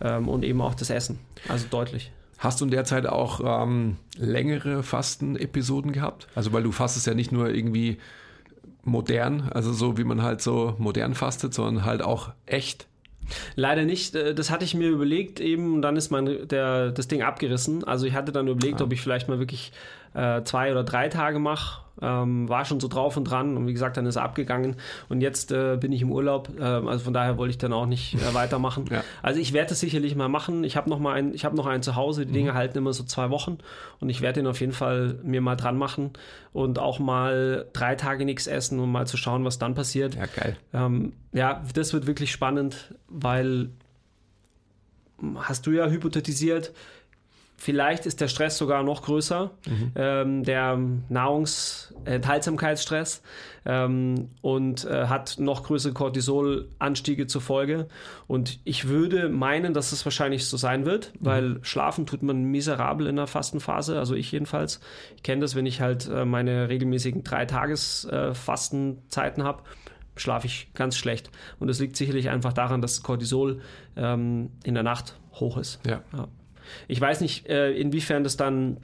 [0.02, 1.20] ähm, und eben auch das Essen.
[1.48, 2.12] Also deutlich.
[2.38, 6.28] Hast du in der Zeit auch ähm, längere Fastenepisoden gehabt?
[6.36, 7.98] Also weil du fastest ja nicht nur irgendwie
[8.84, 12.87] modern, also so wie man halt so modern fastet, sondern halt auch echt.
[13.56, 14.16] Leider nicht.
[14.16, 17.84] Äh, Das hatte ich mir überlegt eben und dann ist mein, der, das Ding abgerissen.
[17.84, 19.72] Also ich hatte dann überlegt, ob ich vielleicht mal wirklich
[20.18, 21.82] äh, zwei oder drei Tage mache.
[22.00, 24.76] Ähm, war schon so drauf und dran und wie gesagt, dann ist er abgegangen
[25.10, 26.50] und jetzt äh, bin ich im Urlaub.
[26.60, 28.86] Äh, also von daher wollte ich dann auch nicht äh, weitermachen.
[28.92, 29.04] Ja.
[29.24, 30.64] Also ich werde es sicherlich mal machen.
[30.64, 32.28] Ich habe noch mal einen, ich habe noch einen zu Hause.
[32.28, 33.58] Die Dinge halten immer so zwei Wochen
[34.00, 36.12] und ich werde den auf jeden Fall mir mal dran machen
[36.54, 40.14] und auch mal drei Tage nichts essen, um mal zu schauen, was dann passiert.
[40.14, 40.56] Ja, geil.
[40.76, 43.70] Ähm, ja, das wird wirklich spannend, weil
[45.36, 46.74] hast du ja hypothetisiert,
[47.58, 49.52] vielleicht ist der Stress sogar noch größer,
[49.96, 50.80] ähm, der
[51.10, 53.24] Nahrungsenthaltsamkeitsstress
[53.66, 57.88] ähm, und äh, hat noch größere Cortisolanstiege zur Folge.
[58.28, 63.08] Und ich würde meinen, dass es wahrscheinlich so sein wird, weil schlafen tut man miserabel
[63.08, 64.80] in der Fastenphase, also ich jedenfalls.
[65.16, 69.64] Ich kenne das, wenn ich halt äh, meine regelmäßigen drei Tages äh, Fastenzeiten habe
[70.20, 71.30] schlafe ich ganz schlecht.
[71.60, 73.62] Und das liegt sicherlich einfach daran, dass Cortisol
[73.96, 75.80] ähm, in der Nacht hoch ist.
[75.86, 76.02] Ja.
[76.12, 76.28] Ja.
[76.88, 78.78] Ich weiß nicht, äh, inwiefern das dann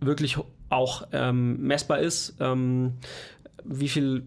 [0.00, 2.94] wirklich auch ähm, messbar ist, ähm,
[3.64, 4.26] wie viel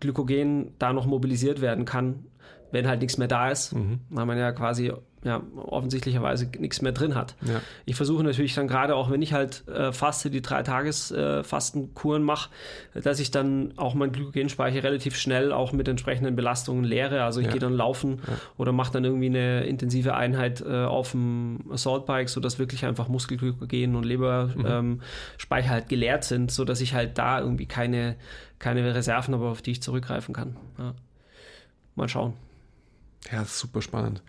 [0.00, 2.26] Glykogen da noch mobilisiert werden kann,
[2.72, 3.74] wenn halt nichts mehr da ist,
[4.10, 4.92] weil man ja quasi
[5.24, 7.34] ja, offensichtlicherweise nichts mehr drin hat.
[7.42, 7.60] Ja.
[7.86, 11.42] Ich versuche natürlich dann gerade auch, wenn ich halt äh, faste, die drei Tages äh,
[11.42, 12.50] Fastenkuren mache,
[12.92, 17.24] dass ich dann auch meinen Glykogenspeicher relativ schnell auch mit entsprechenden Belastungen leere.
[17.24, 17.52] Also ich Ja.
[17.52, 18.20] gehe dann laufen
[18.58, 23.96] oder mache dann irgendwie eine intensive Einheit äh, auf dem Assault-Bike, sodass wirklich einfach Muskelglykogen
[23.96, 25.00] und Leberspeicher ähm,
[25.38, 28.16] Speicher halt geleert sind, sodass ich halt da irgendwie keine,
[28.58, 30.56] keine Reserven habe, auf die ich zurückgreifen kann.
[30.78, 30.94] Ja.
[31.94, 32.34] Mal schauen.
[33.32, 34.22] Ja, das ist super spannend.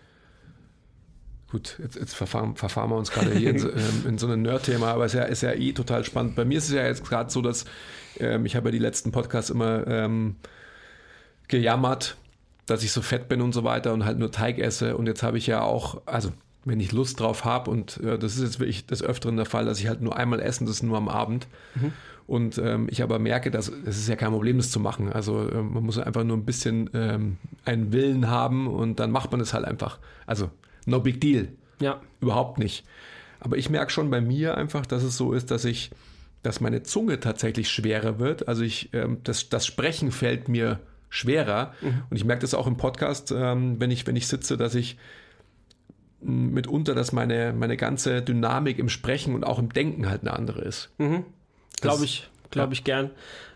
[1.52, 4.42] Gut, jetzt, jetzt verfahren, verfahren wir uns gerade hier in so, ähm, in so ein
[4.42, 6.36] Nerd-Thema, aber es ist ja, ist ja eh total spannend.
[6.36, 7.66] Bei mir ist es ja jetzt gerade so, dass
[8.20, 10.36] ähm, ich habe ja die letzten Podcasts immer ähm,
[11.48, 12.18] gejammert,
[12.66, 14.98] dass ich so fett bin und so weiter und halt nur Teig esse.
[14.98, 16.32] Und jetzt habe ich ja auch, also
[16.64, 19.66] wenn ich Lust drauf habe und äh, das ist jetzt wirklich des Öfteren der Fall,
[19.66, 21.48] dass ich halt nur einmal essen, das ist nur am Abend.
[22.28, 25.14] Und ähm, ich aber merke, dass es ist ja kein Problem, das zu machen.
[25.14, 29.32] Also ähm, man muss einfach nur ein bisschen ähm, einen Willen haben und dann macht
[29.32, 30.00] man es halt einfach.
[30.26, 30.50] Also
[30.86, 31.50] no big deal.
[31.80, 32.86] Ja, Überhaupt nicht.
[33.40, 35.92] Aber ich merke schon bei mir einfach, dass es so ist, dass ich,
[36.42, 38.48] dass meine Zunge tatsächlich schwerer wird.
[38.48, 40.80] Also ich, ähm, das, das Sprechen fällt mir
[41.10, 41.74] schwerer.
[41.82, 44.98] Und ich merke das auch im Podcast, ähm, wenn ich, wenn ich sitze, dass ich
[46.22, 50.34] m, mitunter, dass meine, meine ganze Dynamik im Sprechen und auch im Denken halt eine
[50.34, 50.90] andere ist.
[50.98, 51.26] Glaube
[51.82, 53.12] Das- ich, glaube ich gern.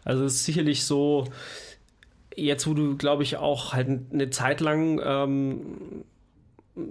[0.06, 1.26] Also es ist sicherlich so,
[2.36, 5.60] jetzt wo du, glaube ich, auch halt eine Zeit lang ähm,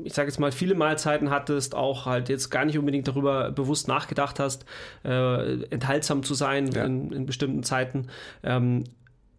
[0.04, 3.88] ich sage jetzt mal, viele Mahlzeiten hattest, auch halt jetzt gar nicht unbedingt darüber bewusst
[3.88, 4.64] nachgedacht hast,
[5.04, 6.84] äh, enthaltsam zu sein ja.
[6.84, 8.08] in, in, bestimmten Zeiten.
[8.42, 8.84] Ähm,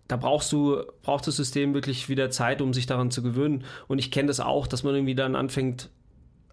[0.08, 3.64] da brauchst du, braucht das System wirklich wieder Zeit, um sich daran zu gewöhnen.
[3.88, 5.90] Und ich kenne das auch, dass man irgendwie dann anfängt,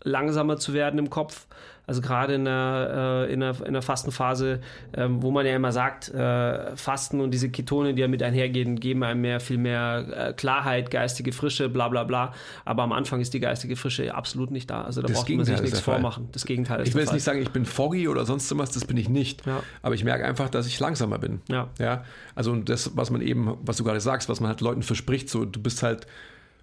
[0.06, 1.46] langsamer zu werden im Kopf.
[1.88, 4.60] Also gerade in der, äh, in der, in der Fastenphase,
[4.96, 8.80] ähm, wo man ja immer sagt, äh, Fasten und diese Ketone, die ja mit einhergehen,
[8.80, 12.34] geben einem mehr, viel mehr äh, Klarheit, geistige Frische, bla bla bla.
[12.64, 14.82] Aber am Anfang ist die geistige Frische absolut nicht da.
[14.82, 16.28] Also da das braucht Gegenteil man sich nichts vormachen.
[16.32, 18.84] Das Gegenteil ist Ich will jetzt nicht sagen, ich bin foggy oder sonst was, das
[18.84, 19.46] bin ich nicht.
[19.46, 19.62] Ja.
[19.82, 21.40] Aber ich merke einfach, dass ich langsamer bin.
[21.48, 21.68] Ja.
[21.78, 22.04] ja.
[22.34, 25.44] Also das, was man eben, was du gerade sagst, was man halt Leuten verspricht, so
[25.44, 26.08] du bist halt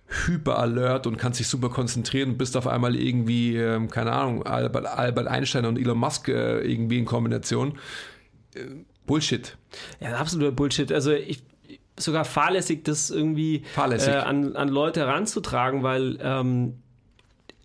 [0.08, 4.43] hyper alert und kannst dich super konzentrieren und bist auf einmal irgendwie, ähm, keine Ahnung,
[4.45, 7.78] Albert, Albert Einstein und Elon Musk äh, irgendwie in Kombination.
[8.54, 8.66] Äh,
[9.06, 9.58] Bullshit.
[9.99, 10.91] Ja, absoluter Bullshit.
[10.91, 11.43] Also ich
[11.97, 14.14] sogar fahrlässig, das irgendwie fahrlässig.
[14.14, 16.80] Äh, an, an Leute heranzutragen, weil ähm,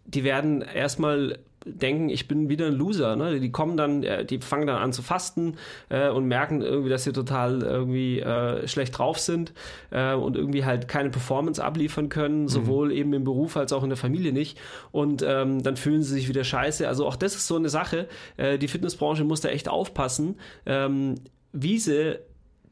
[0.04, 3.16] die werden erstmal denken, ich bin wieder ein Loser.
[3.16, 3.40] Ne?
[3.40, 5.56] Die kommen dann, äh, die fangen dann an zu fasten
[5.88, 9.52] äh, und merken irgendwie, dass sie total irgendwie äh, schlecht drauf sind
[9.90, 12.48] äh, und irgendwie halt keine Performance abliefern können, mhm.
[12.48, 14.58] sowohl eben im Beruf als auch in der Familie nicht.
[14.92, 16.86] Und ähm, dann fühlen sie sich wieder scheiße.
[16.86, 18.08] Also auch das ist so eine Sache.
[18.36, 20.36] Äh, die Fitnessbranche muss da echt aufpassen,
[20.66, 21.16] ähm,
[21.52, 22.18] wie sie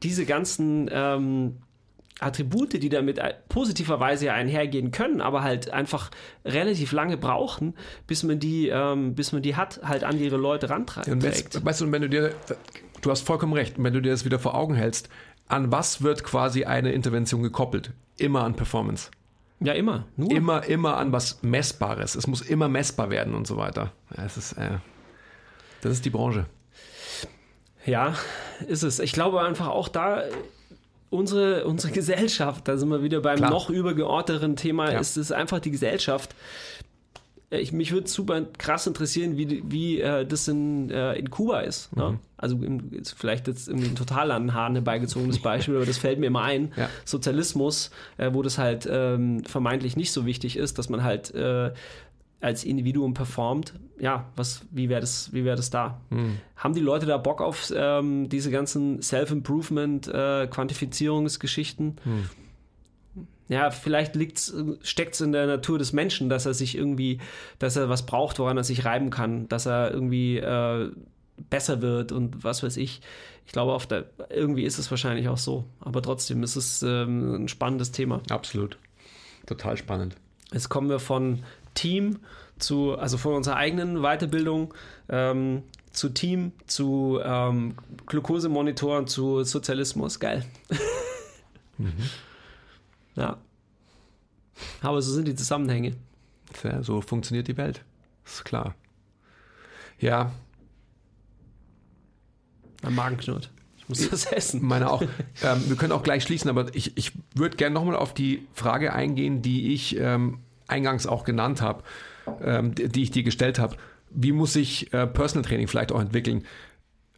[0.03, 1.57] diese ganzen ähm,
[2.19, 6.09] Attribute, die damit positiverweise einhergehen können, aber halt einfach
[6.45, 7.75] relativ lange brauchen,
[8.07, 10.67] bis man die, ähm, bis man die hat, halt an ihre Leute.
[10.67, 12.33] Und weißt, weißt du, wenn du dir,
[13.01, 15.09] du hast vollkommen recht, wenn du dir das wieder vor Augen hältst,
[15.47, 17.91] an was wird quasi eine Intervention gekoppelt?
[18.17, 19.11] Immer an Performance.
[19.59, 20.05] Ja, immer.
[20.17, 20.31] Nur.
[20.31, 22.15] Immer, immer an was Messbares.
[22.15, 23.91] Es muss immer messbar werden und so weiter.
[24.15, 24.77] Ja, es ist, äh,
[25.81, 26.45] das ist die Branche.
[27.85, 28.15] Ja,
[28.67, 28.99] ist es.
[28.99, 30.23] Ich glaube einfach auch da
[31.09, 33.49] unsere, unsere Gesellschaft, da sind wir wieder beim Klar.
[33.49, 34.99] noch übergeordneteren Thema, ja.
[34.99, 36.35] ist es einfach die Gesellschaft.
[37.49, 41.95] Ich, mich würde super krass interessieren, wie, wie äh, das in, äh, in Kuba ist.
[41.95, 42.11] Ne?
[42.11, 42.19] Mhm.
[42.35, 46.25] Also im, vielleicht jetzt irgendwie ein total an Haaren herbeigezogenes Beispiel, aber das fällt mir
[46.25, 46.73] immer ein.
[46.75, 46.89] Ja.
[47.05, 51.71] Sozialismus, äh, wo das halt ähm, vermeintlich nicht so wichtig ist, dass man halt äh,
[52.39, 55.99] als Individuum performt, ja, was, wie wäre das, wie wäre das da?
[56.09, 56.37] Hm.
[56.55, 61.97] Haben die Leute da Bock auf ähm, diese ganzen Self-Improvement, äh, Quantifizierungsgeschichten?
[62.03, 62.29] Hm.
[63.49, 64.15] Ja, vielleicht
[64.81, 67.19] steckt es in der Natur des Menschen, dass er sich irgendwie,
[67.59, 70.91] dass er was braucht, woran er sich reiben kann, dass er irgendwie äh,
[71.49, 73.01] besser wird und was weiß ich.
[73.45, 75.63] Ich glaube, auf der, irgendwie ist es wahrscheinlich auch so.
[75.79, 78.21] Aber trotzdem ist es ähm, ein spannendes Thema.
[78.29, 78.77] Absolut.
[79.45, 80.15] Total spannend.
[80.51, 81.43] Jetzt kommen wir von
[81.77, 82.19] Team
[82.59, 84.73] zu, also von unserer eigenen Weiterbildung
[85.09, 87.75] ähm, zu Team, zu ähm,
[88.07, 90.19] Glukosemonitoren, zu Sozialismus.
[90.19, 90.45] Geil.
[91.77, 91.93] mhm.
[93.15, 93.37] Ja.
[94.81, 95.95] Aber so sind die Zusammenhänge.
[96.63, 97.83] Ja, so funktioniert die Welt.
[98.25, 98.75] Ist klar.
[99.99, 100.31] Ja.
[102.81, 103.51] Mein Magen knurrt.
[103.77, 104.65] Ich muss das essen.
[104.65, 105.01] Meine auch.
[105.43, 108.93] ähm, wir können auch gleich schließen, aber ich, ich würde gerne nochmal auf die Frage
[108.93, 111.83] eingehen, die ich ähm, eingangs auch genannt habe,
[112.41, 113.75] ähm, die ich dir gestellt habe.
[114.09, 116.45] Wie muss sich äh, Personal Training vielleicht auch entwickeln?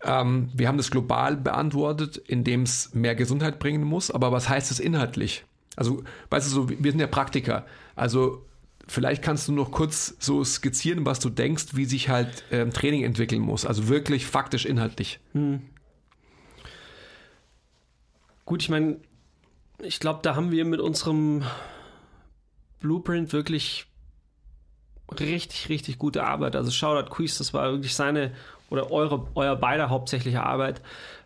[0.03, 4.71] Ähm, wir haben das global beantwortet, indem es mehr Gesundheit bringen muss, aber was heißt
[4.71, 5.43] es inhaltlich?
[5.75, 7.65] Also, weißt du, so, wir sind ja Praktiker.
[7.95, 8.45] Also,
[8.87, 13.03] vielleicht kannst du noch kurz so skizzieren, was du denkst, wie sich halt ähm, Training
[13.03, 13.65] entwickeln muss.
[13.65, 15.19] Also wirklich faktisch inhaltlich.
[15.33, 15.61] Hm.
[18.45, 18.97] Gut, ich meine,
[19.81, 21.43] ich glaube, da haben wir mit unserem
[22.79, 23.85] Blueprint wirklich
[25.19, 26.55] richtig, richtig gute Arbeit.
[26.55, 28.31] Also Shoutout Quiz, das war wirklich seine
[28.69, 30.81] oder eure, euer beider hauptsächliche Arbeit.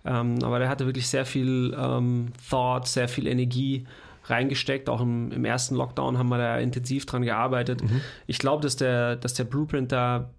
[0.05, 3.85] Ähm, aber der hatte wirklich sehr viel ähm, Thought, sehr viel Energie
[4.25, 4.89] reingesteckt.
[4.89, 7.83] Auch im, im, ersten Lockdown haben wir da intensiv dran gearbeitet.
[7.83, 8.01] Mhm.
[8.27, 10.29] Ich glaube, dass der, dass der Blueprint da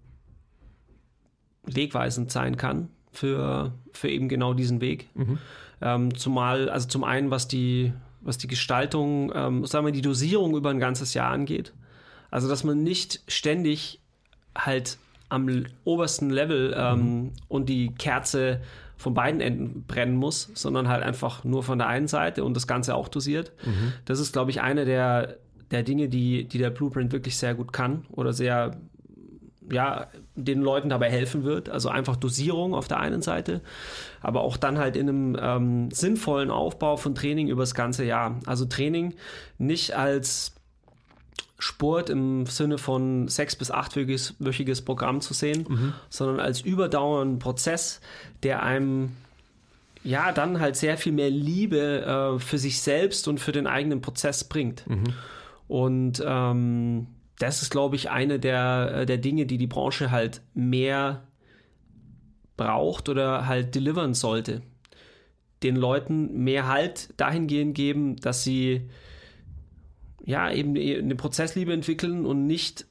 [1.63, 5.09] wegweisend sein kann für, für eben genau diesen Weg.
[5.13, 5.37] Mhm.
[5.81, 7.93] Ähm, zumal, also zum einen, was die,
[8.25, 11.73] was die Gestaltung, ähm, sagen wir, die Dosierung über ein ganzes Jahr angeht.
[12.31, 14.01] Also, dass man nicht ständig
[14.57, 14.97] halt
[15.29, 17.31] am obersten Level ähm, mhm.
[17.47, 18.61] und die Kerze
[18.97, 22.67] von beiden Enden brennen muss, sondern halt einfach nur von der einen Seite und das
[22.67, 23.51] Ganze auch dosiert.
[23.65, 23.93] Mhm.
[24.05, 25.37] Das ist, glaube ich, eine der,
[25.71, 28.77] der Dinge, die, die der Blueprint wirklich sehr gut kann oder sehr
[29.71, 31.69] ja, den Leuten dabei helfen wird.
[31.69, 33.61] Also einfach Dosierung auf der einen Seite,
[34.21, 38.39] aber auch dann halt in einem ähm, sinnvollen Aufbau von Training über das ganze Jahr.
[38.45, 39.13] Also Training
[39.57, 40.53] nicht als
[41.57, 45.93] Sport im Sinne von sechs- bis achtwöchiges Programm zu sehen, mhm.
[46.09, 48.01] sondern als überdauernden Prozess,
[48.43, 49.11] der einem
[50.03, 54.01] ja dann halt sehr viel mehr Liebe äh, für sich selbst und für den eigenen
[54.01, 54.87] Prozess bringt.
[54.87, 55.13] Mhm.
[55.67, 57.07] Und ähm,
[57.39, 61.27] das ist, glaube ich, eine der, äh, der Dinge, die die Branche halt mehr
[62.57, 64.61] braucht oder halt delivern sollte.
[65.63, 68.89] Den Leuten mehr Halt dahingehend geben, dass sie
[70.23, 72.85] ja eben eine Prozessliebe entwickeln und nicht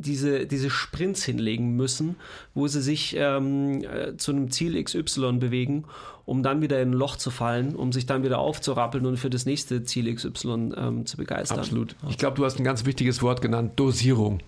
[0.00, 2.16] diese, diese Sprints hinlegen müssen,
[2.54, 5.84] wo sie sich ähm, äh, zu einem Ziel XY bewegen,
[6.24, 9.30] um dann wieder in ein Loch zu fallen, um sich dann wieder aufzurappeln und für
[9.30, 11.58] das nächste Ziel XY ähm, zu begeistern.
[11.58, 11.96] Absolut.
[12.08, 14.40] Ich glaube, du hast ein ganz wichtiges Wort genannt, Dosierung.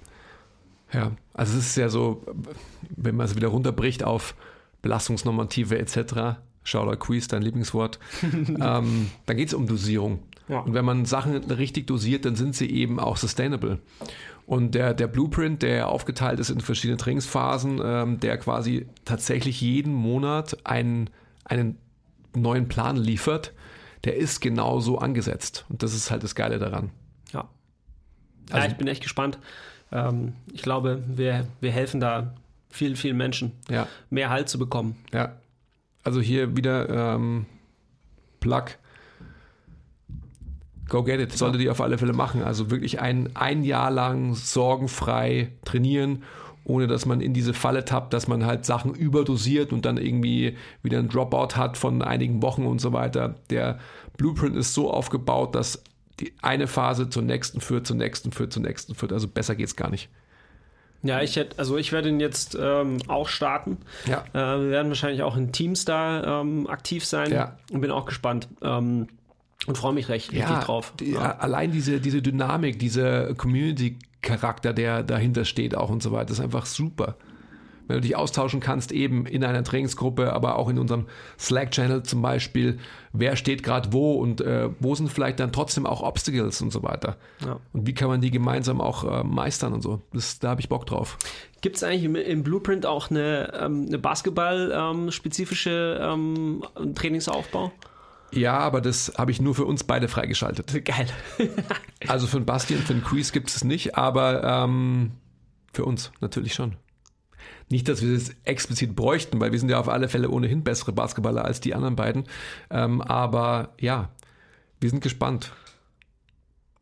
[0.92, 2.22] Ja, also es ist ja so,
[2.96, 4.34] wenn man es wieder runterbricht auf
[4.82, 10.20] Belastungsnormative etc., Schauder Quiz, dein Lieblingswort, ähm, dann geht es um Dosierung.
[10.52, 10.60] Ja.
[10.60, 13.78] Und wenn man Sachen richtig dosiert, dann sind sie eben auch sustainable.
[14.46, 19.94] Und der, der Blueprint, der aufgeteilt ist in verschiedene Trainingsphasen, ähm, der quasi tatsächlich jeden
[19.94, 21.10] Monat einen,
[21.44, 21.78] einen
[22.34, 23.52] neuen Plan liefert,
[24.04, 25.64] der ist genauso angesetzt.
[25.68, 26.90] Und das ist halt das Geile daran.
[27.32, 27.48] Ja.
[28.50, 29.38] Also, ja, ich bin echt gespannt.
[29.90, 32.34] Ähm, ich glaube, wir, wir helfen da
[32.68, 33.86] vielen, vielen Menschen, ja.
[34.10, 34.96] mehr Halt zu bekommen.
[35.12, 35.36] Ja.
[36.04, 37.46] Also hier wieder ähm,
[38.40, 38.64] Plug
[40.92, 41.32] Go get it.
[41.32, 42.42] Solltet ihr auf alle Fälle machen.
[42.42, 46.22] Also wirklich ein, ein Jahr lang sorgenfrei trainieren,
[46.64, 50.58] ohne dass man in diese Falle tappt, dass man halt Sachen überdosiert und dann irgendwie
[50.82, 53.36] wieder ein Dropout hat von einigen Wochen und so weiter.
[53.48, 53.78] Der
[54.18, 55.82] Blueprint ist so aufgebaut, dass
[56.20, 59.14] die eine Phase zur nächsten führt, zur nächsten führt, zur nächsten führt.
[59.14, 60.10] Also besser geht's gar nicht.
[61.02, 63.78] Ja, ich hätte, also ich werde ihn jetzt ähm, auch starten.
[64.06, 64.24] Ja.
[64.34, 67.56] Äh, wir werden wahrscheinlich auch in Teams da ähm, aktiv sein ja.
[67.72, 68.46] und bin auch gespannt.
[68.60, 69.08] Ähm,
[69.66, 70.92] und freue mich recht ja, richtig drauf.
[70.98, 71.36] Die, ja.
[71.38, 76.66] Allein diese, diese Dynamik, dieser Community-Charakter, der dahinter steht auch und so weiter, ist einfach
[76.66, 77.16] super.
[77.88, 81.06] Wenn du dich austauschen kannst, eben in einer Trainingsgruppe, aber auch in unserem
[81.38, 82.78] Slack-Channel zum Beispiel,
[83.12, 86.82] wer steht gerade wo und äh, wo sind vielleicht dann trotzdem auch Obstacles und so
[86.82, 87.16] weiter.
[87.44, 87.58] Ja.
[87.72, 90.00] Und wie kann man die gemeinsam auch äh, meistern und so.
[90.12, 91.18] Das, da habe ich Bock drauf.
[91.60, 97.72] Gibt es eigentlich im, im, Blueprint auch eine, ähm, eine Basketball-spezifische ähm, ähm, Trainingsaufbau?
[98.32, 100.84] Ja, aber das habe ich nur für uns beide freigeschaltet.
[100.84, 101.06] Geil.
[102.08, 105.12] also für den Basti und für den Quiz gibt es nicht, aber ähm,
[105.72, 106.76] für uns natürlich schon.
[107.68, 110.92] Nicht, dass wir das explizit bräuchten, weil wir sind ja auf alle Fälle ohnehin bessere
[110.92, 112.24] Basketballer als die anderen beiden.
[112.70, 114.10] Ähm, aber ja,
[114.80, 115.52] wir sind gespannt.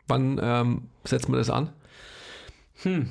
[0.09, 1.71] Wann ähm, setzen wir das an?
[2.83, 3.09] Hm.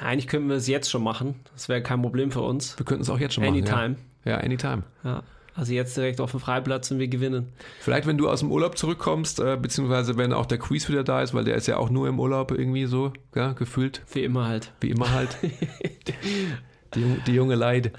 [0.00, 1.36] Eigentlich könnten wir es jetzt schon machen.
[1.52, 2.78] Das wäre kein Problem für uns.
[2.78, 3.76] Wir könnten es auch jetzt schon anytime.
[3.76, 3.96] machen.
[4.24, 4.82] Ja, ja anytime.
[5.04, 5.22] Ja.
[5.58, 7.48] Also jetzt direkt auf dem Freiplatz und wir gewinnen.
[7.80, 11.20] Vielleicht, wenn du aus dem Urlaub zurückkommst, äh, beziehungsweise wenn auch der Quiz wieder da
[11.20, 14.02] ist, weil der ist ja auch nur im Urlaub irgendwie so, ja, gefühlt.
[14.12, 14.72] Wie immer halt.
[14.80, 15.36] Wie immer halt.
[16.94, 17.90] die, die junge Leid.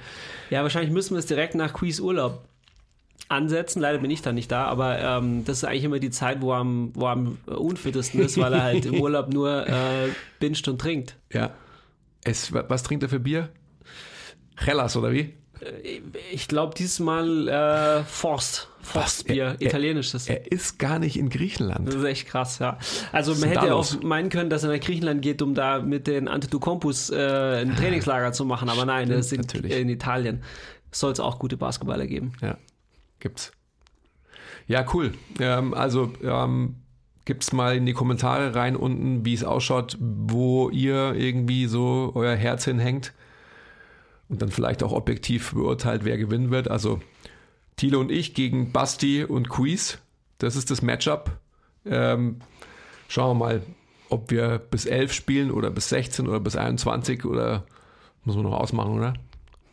[0.49, 2.45] Ja, wahrscheinlich müssen wir es direkt nach Quiz Urlaub
[3.27, 3.81] ansetzen.
[3.81, 6.53] Leider bin ich da nicht da, aber ähm, das ist eigentlich immer die Zeit, wo
[6.53, 10.07] er am, wo er am unfittesten ist, weil er halt im Urlaub nur äh,
[10.39, 11.17] binscht und trinkt.
[11.33, 11.51] Ja.
[12.23, 13.49] Es, was trinkt er für Bier?
[14.55, 15.33] Hellas oder wie?
[15.61, 16.01] Äh,
[16.31, 18.67] ich glaube diesmal äh, Forst.
[18.81, 20.29] Forstbier, er, italienisches.
[20.29, 21.87] Er ist gar nicht in Griechenland.
[21.87, 22.77] Das ist echt krass, ja.
[23.11, 26.07] Also man hätte ja auch meinen können, dass er nach Griechenland geht, um da mit
[26.07, 30.43] den Antetokounmpos äh, ein Trainingslager zu machen, aber nein, er ist in, in Italien.
[30.91, 32.33] Soll es auch gute Basketballer geben.
[32.41, 32.57] Ja,
[33.19, 33.51] gibt's.
[34.65, 35.13] Ja, cool.
[35.39, 36.75] Ähm, also ähm,
[37.25, 42.35] gibt's mal in die Kommentare rein unten, wie es ausschaut, wo ihr irgendwie so euer
[42.35, 43.13] Herz hinhängt
[44.29, 46.69] und dann vielleicht auch objektiv beurteilt, wer gewinnen wird.
[46.69, 47.01] Also
[47.75, 49.97] Thiele und ich gegen Basti und Quiz.
[50.37, 51.31] Das ist das Matchup.
[51.85, 52.37] Ähm,
[53.07, 53.61] schauen wir mal,
[54.09, 57.63] ob wir bis 11 spielen oder bis 16 oder bis 21 oder
[58.23, 59.13] muss man noch ausmachen, oder?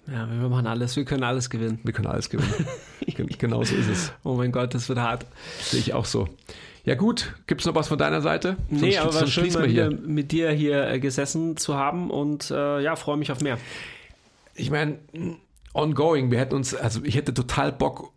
[0.07, 0.97] Ja, wir machen alles.
[0.97, 1.81] Wir können alles gewinnen.
[1.83, 2.67] Wir können alles gewinnen.
[3.39, 4.13] genau so ist es.
[4.23, 5.27] Oh mein Gott, das wird hart.
[5.61, 6.29] Sehe ich auch so.
[6.85, 8.57] Ja gut, gibt es noch was von deiner Seite?
[8.69, 9.91] Nee, sonst, aber war schön, mal hier.
[9.91, 13.59] mit dir hier äh, gesessen zu haben und äh, ja, freue mich auf mehr
[14.57, 14.99] ich meine,
[15.75, 18.13] ongoing, wir hätten uns, also ich hätte total Bock,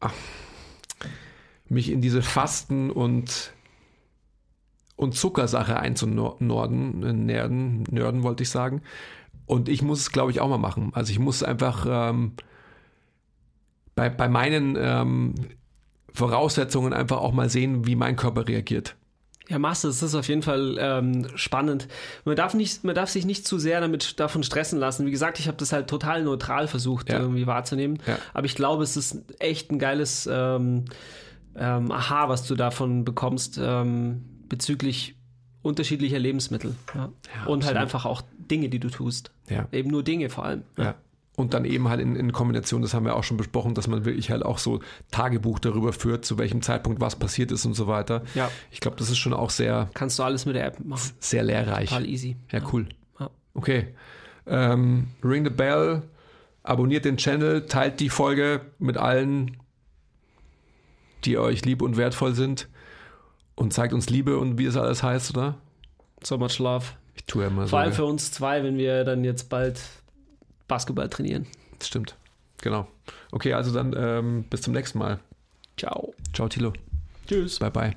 [0.00, 0.12] ach,
[1.68, 3.52] mich in diese Fasten und
[4.96, 8.80] und Zuckersache einzunorden, nerden, nörden wollte ich sagen.
[9.44, 10.90] Und ich muss es, glaube ich, auch mal machen.
[10.94, 12.32] Also ich muss einfach ähm,
[13.94, 15.34] bei, bei meinen ähm,
[16.12, 18.96] Voraussetzungen einfach auch mal sehen, wie mein Körper reagiert.
[19.48, 21.86] Ja, machst du, das ist auf jeden Fall ähm, spannend.
[22.24, 25.06] Man darf, nicht, man darf sich nicht zu sehr damit davon stressen lassen.
[25.06, 27.20] Wie gesagt, ich habe das halt total neutral versucht, ja.
[27.20, 27.98] irgendwie wahrzunehmen.
[28.06, 28.18] Ja.
[28.34, 30.86] Aber ich glaube, es ist echt ein geiles ähm,
[31.54, 35.14] ähm, Aha, was du davon bekommst ähm, bezüglich
[35.62, 36.74] unterschiedlicher Lebensmittel.
[36.94, 37.10] Ja.
[37.46, 39.30] Und halt einfach auch Dinge, die du tust.
[39.72, 40.62] Eben nur Dinge vor allem.
[40.76, 40.94] Ja.
[41.36, 44.04] Und dann eben halt in, in Kombination, das haben wir auch schon besprochen, dass man
[44.04, 44.80] wirklich halt auch so
[45.10, 48.22] Tagebuch darüber führt, zu welchem Zeitpunkt was passiert ist und so weiter.
[48.34, 48.50] Ja.
[48.70, 51.12] Ich glaube, das ist schon auch sehr, Kannst du alles mit der App machen.
[51.20, 51.90] sehr lehrreich.
[51.90, 52.36] Total easy.
[52.50, 52.88] Ja, cool.
[53.20, 53.30] Ja.
[53.54, 53.88] Okay.
[54.46, 56.02] Ähm, ring the bell,
[56.62, 59.58] abonniert den Channel, teilt die Folge mit allen,
[61.24, 62.68] die euch lieb und wertvoll sind
[63.56, 65.56] und zeigt uns Liebe und wie es alles heißt, oder?
[66.22, 66.86] So much love.
[67.14, 67.96] Ich tue ja immer Vor allem so.
[67.96, 69.80] für uns zwei, wenn wir dann jetzt bald
[70.68, 71.46] Basketball trainieren.
[71.82, 72.16] Stimmt.
[72.62, 72.88] Genau.
[73.32, 75.20] Okay, also dann ähm, bis zum nächsten Mal.
[75.76, 76.14] Ciao.
[76.32, 76.72] Ciao, Tilo.
[77.26, 77.58] Tschüss.
[77.58, 77.96] Bye, bye.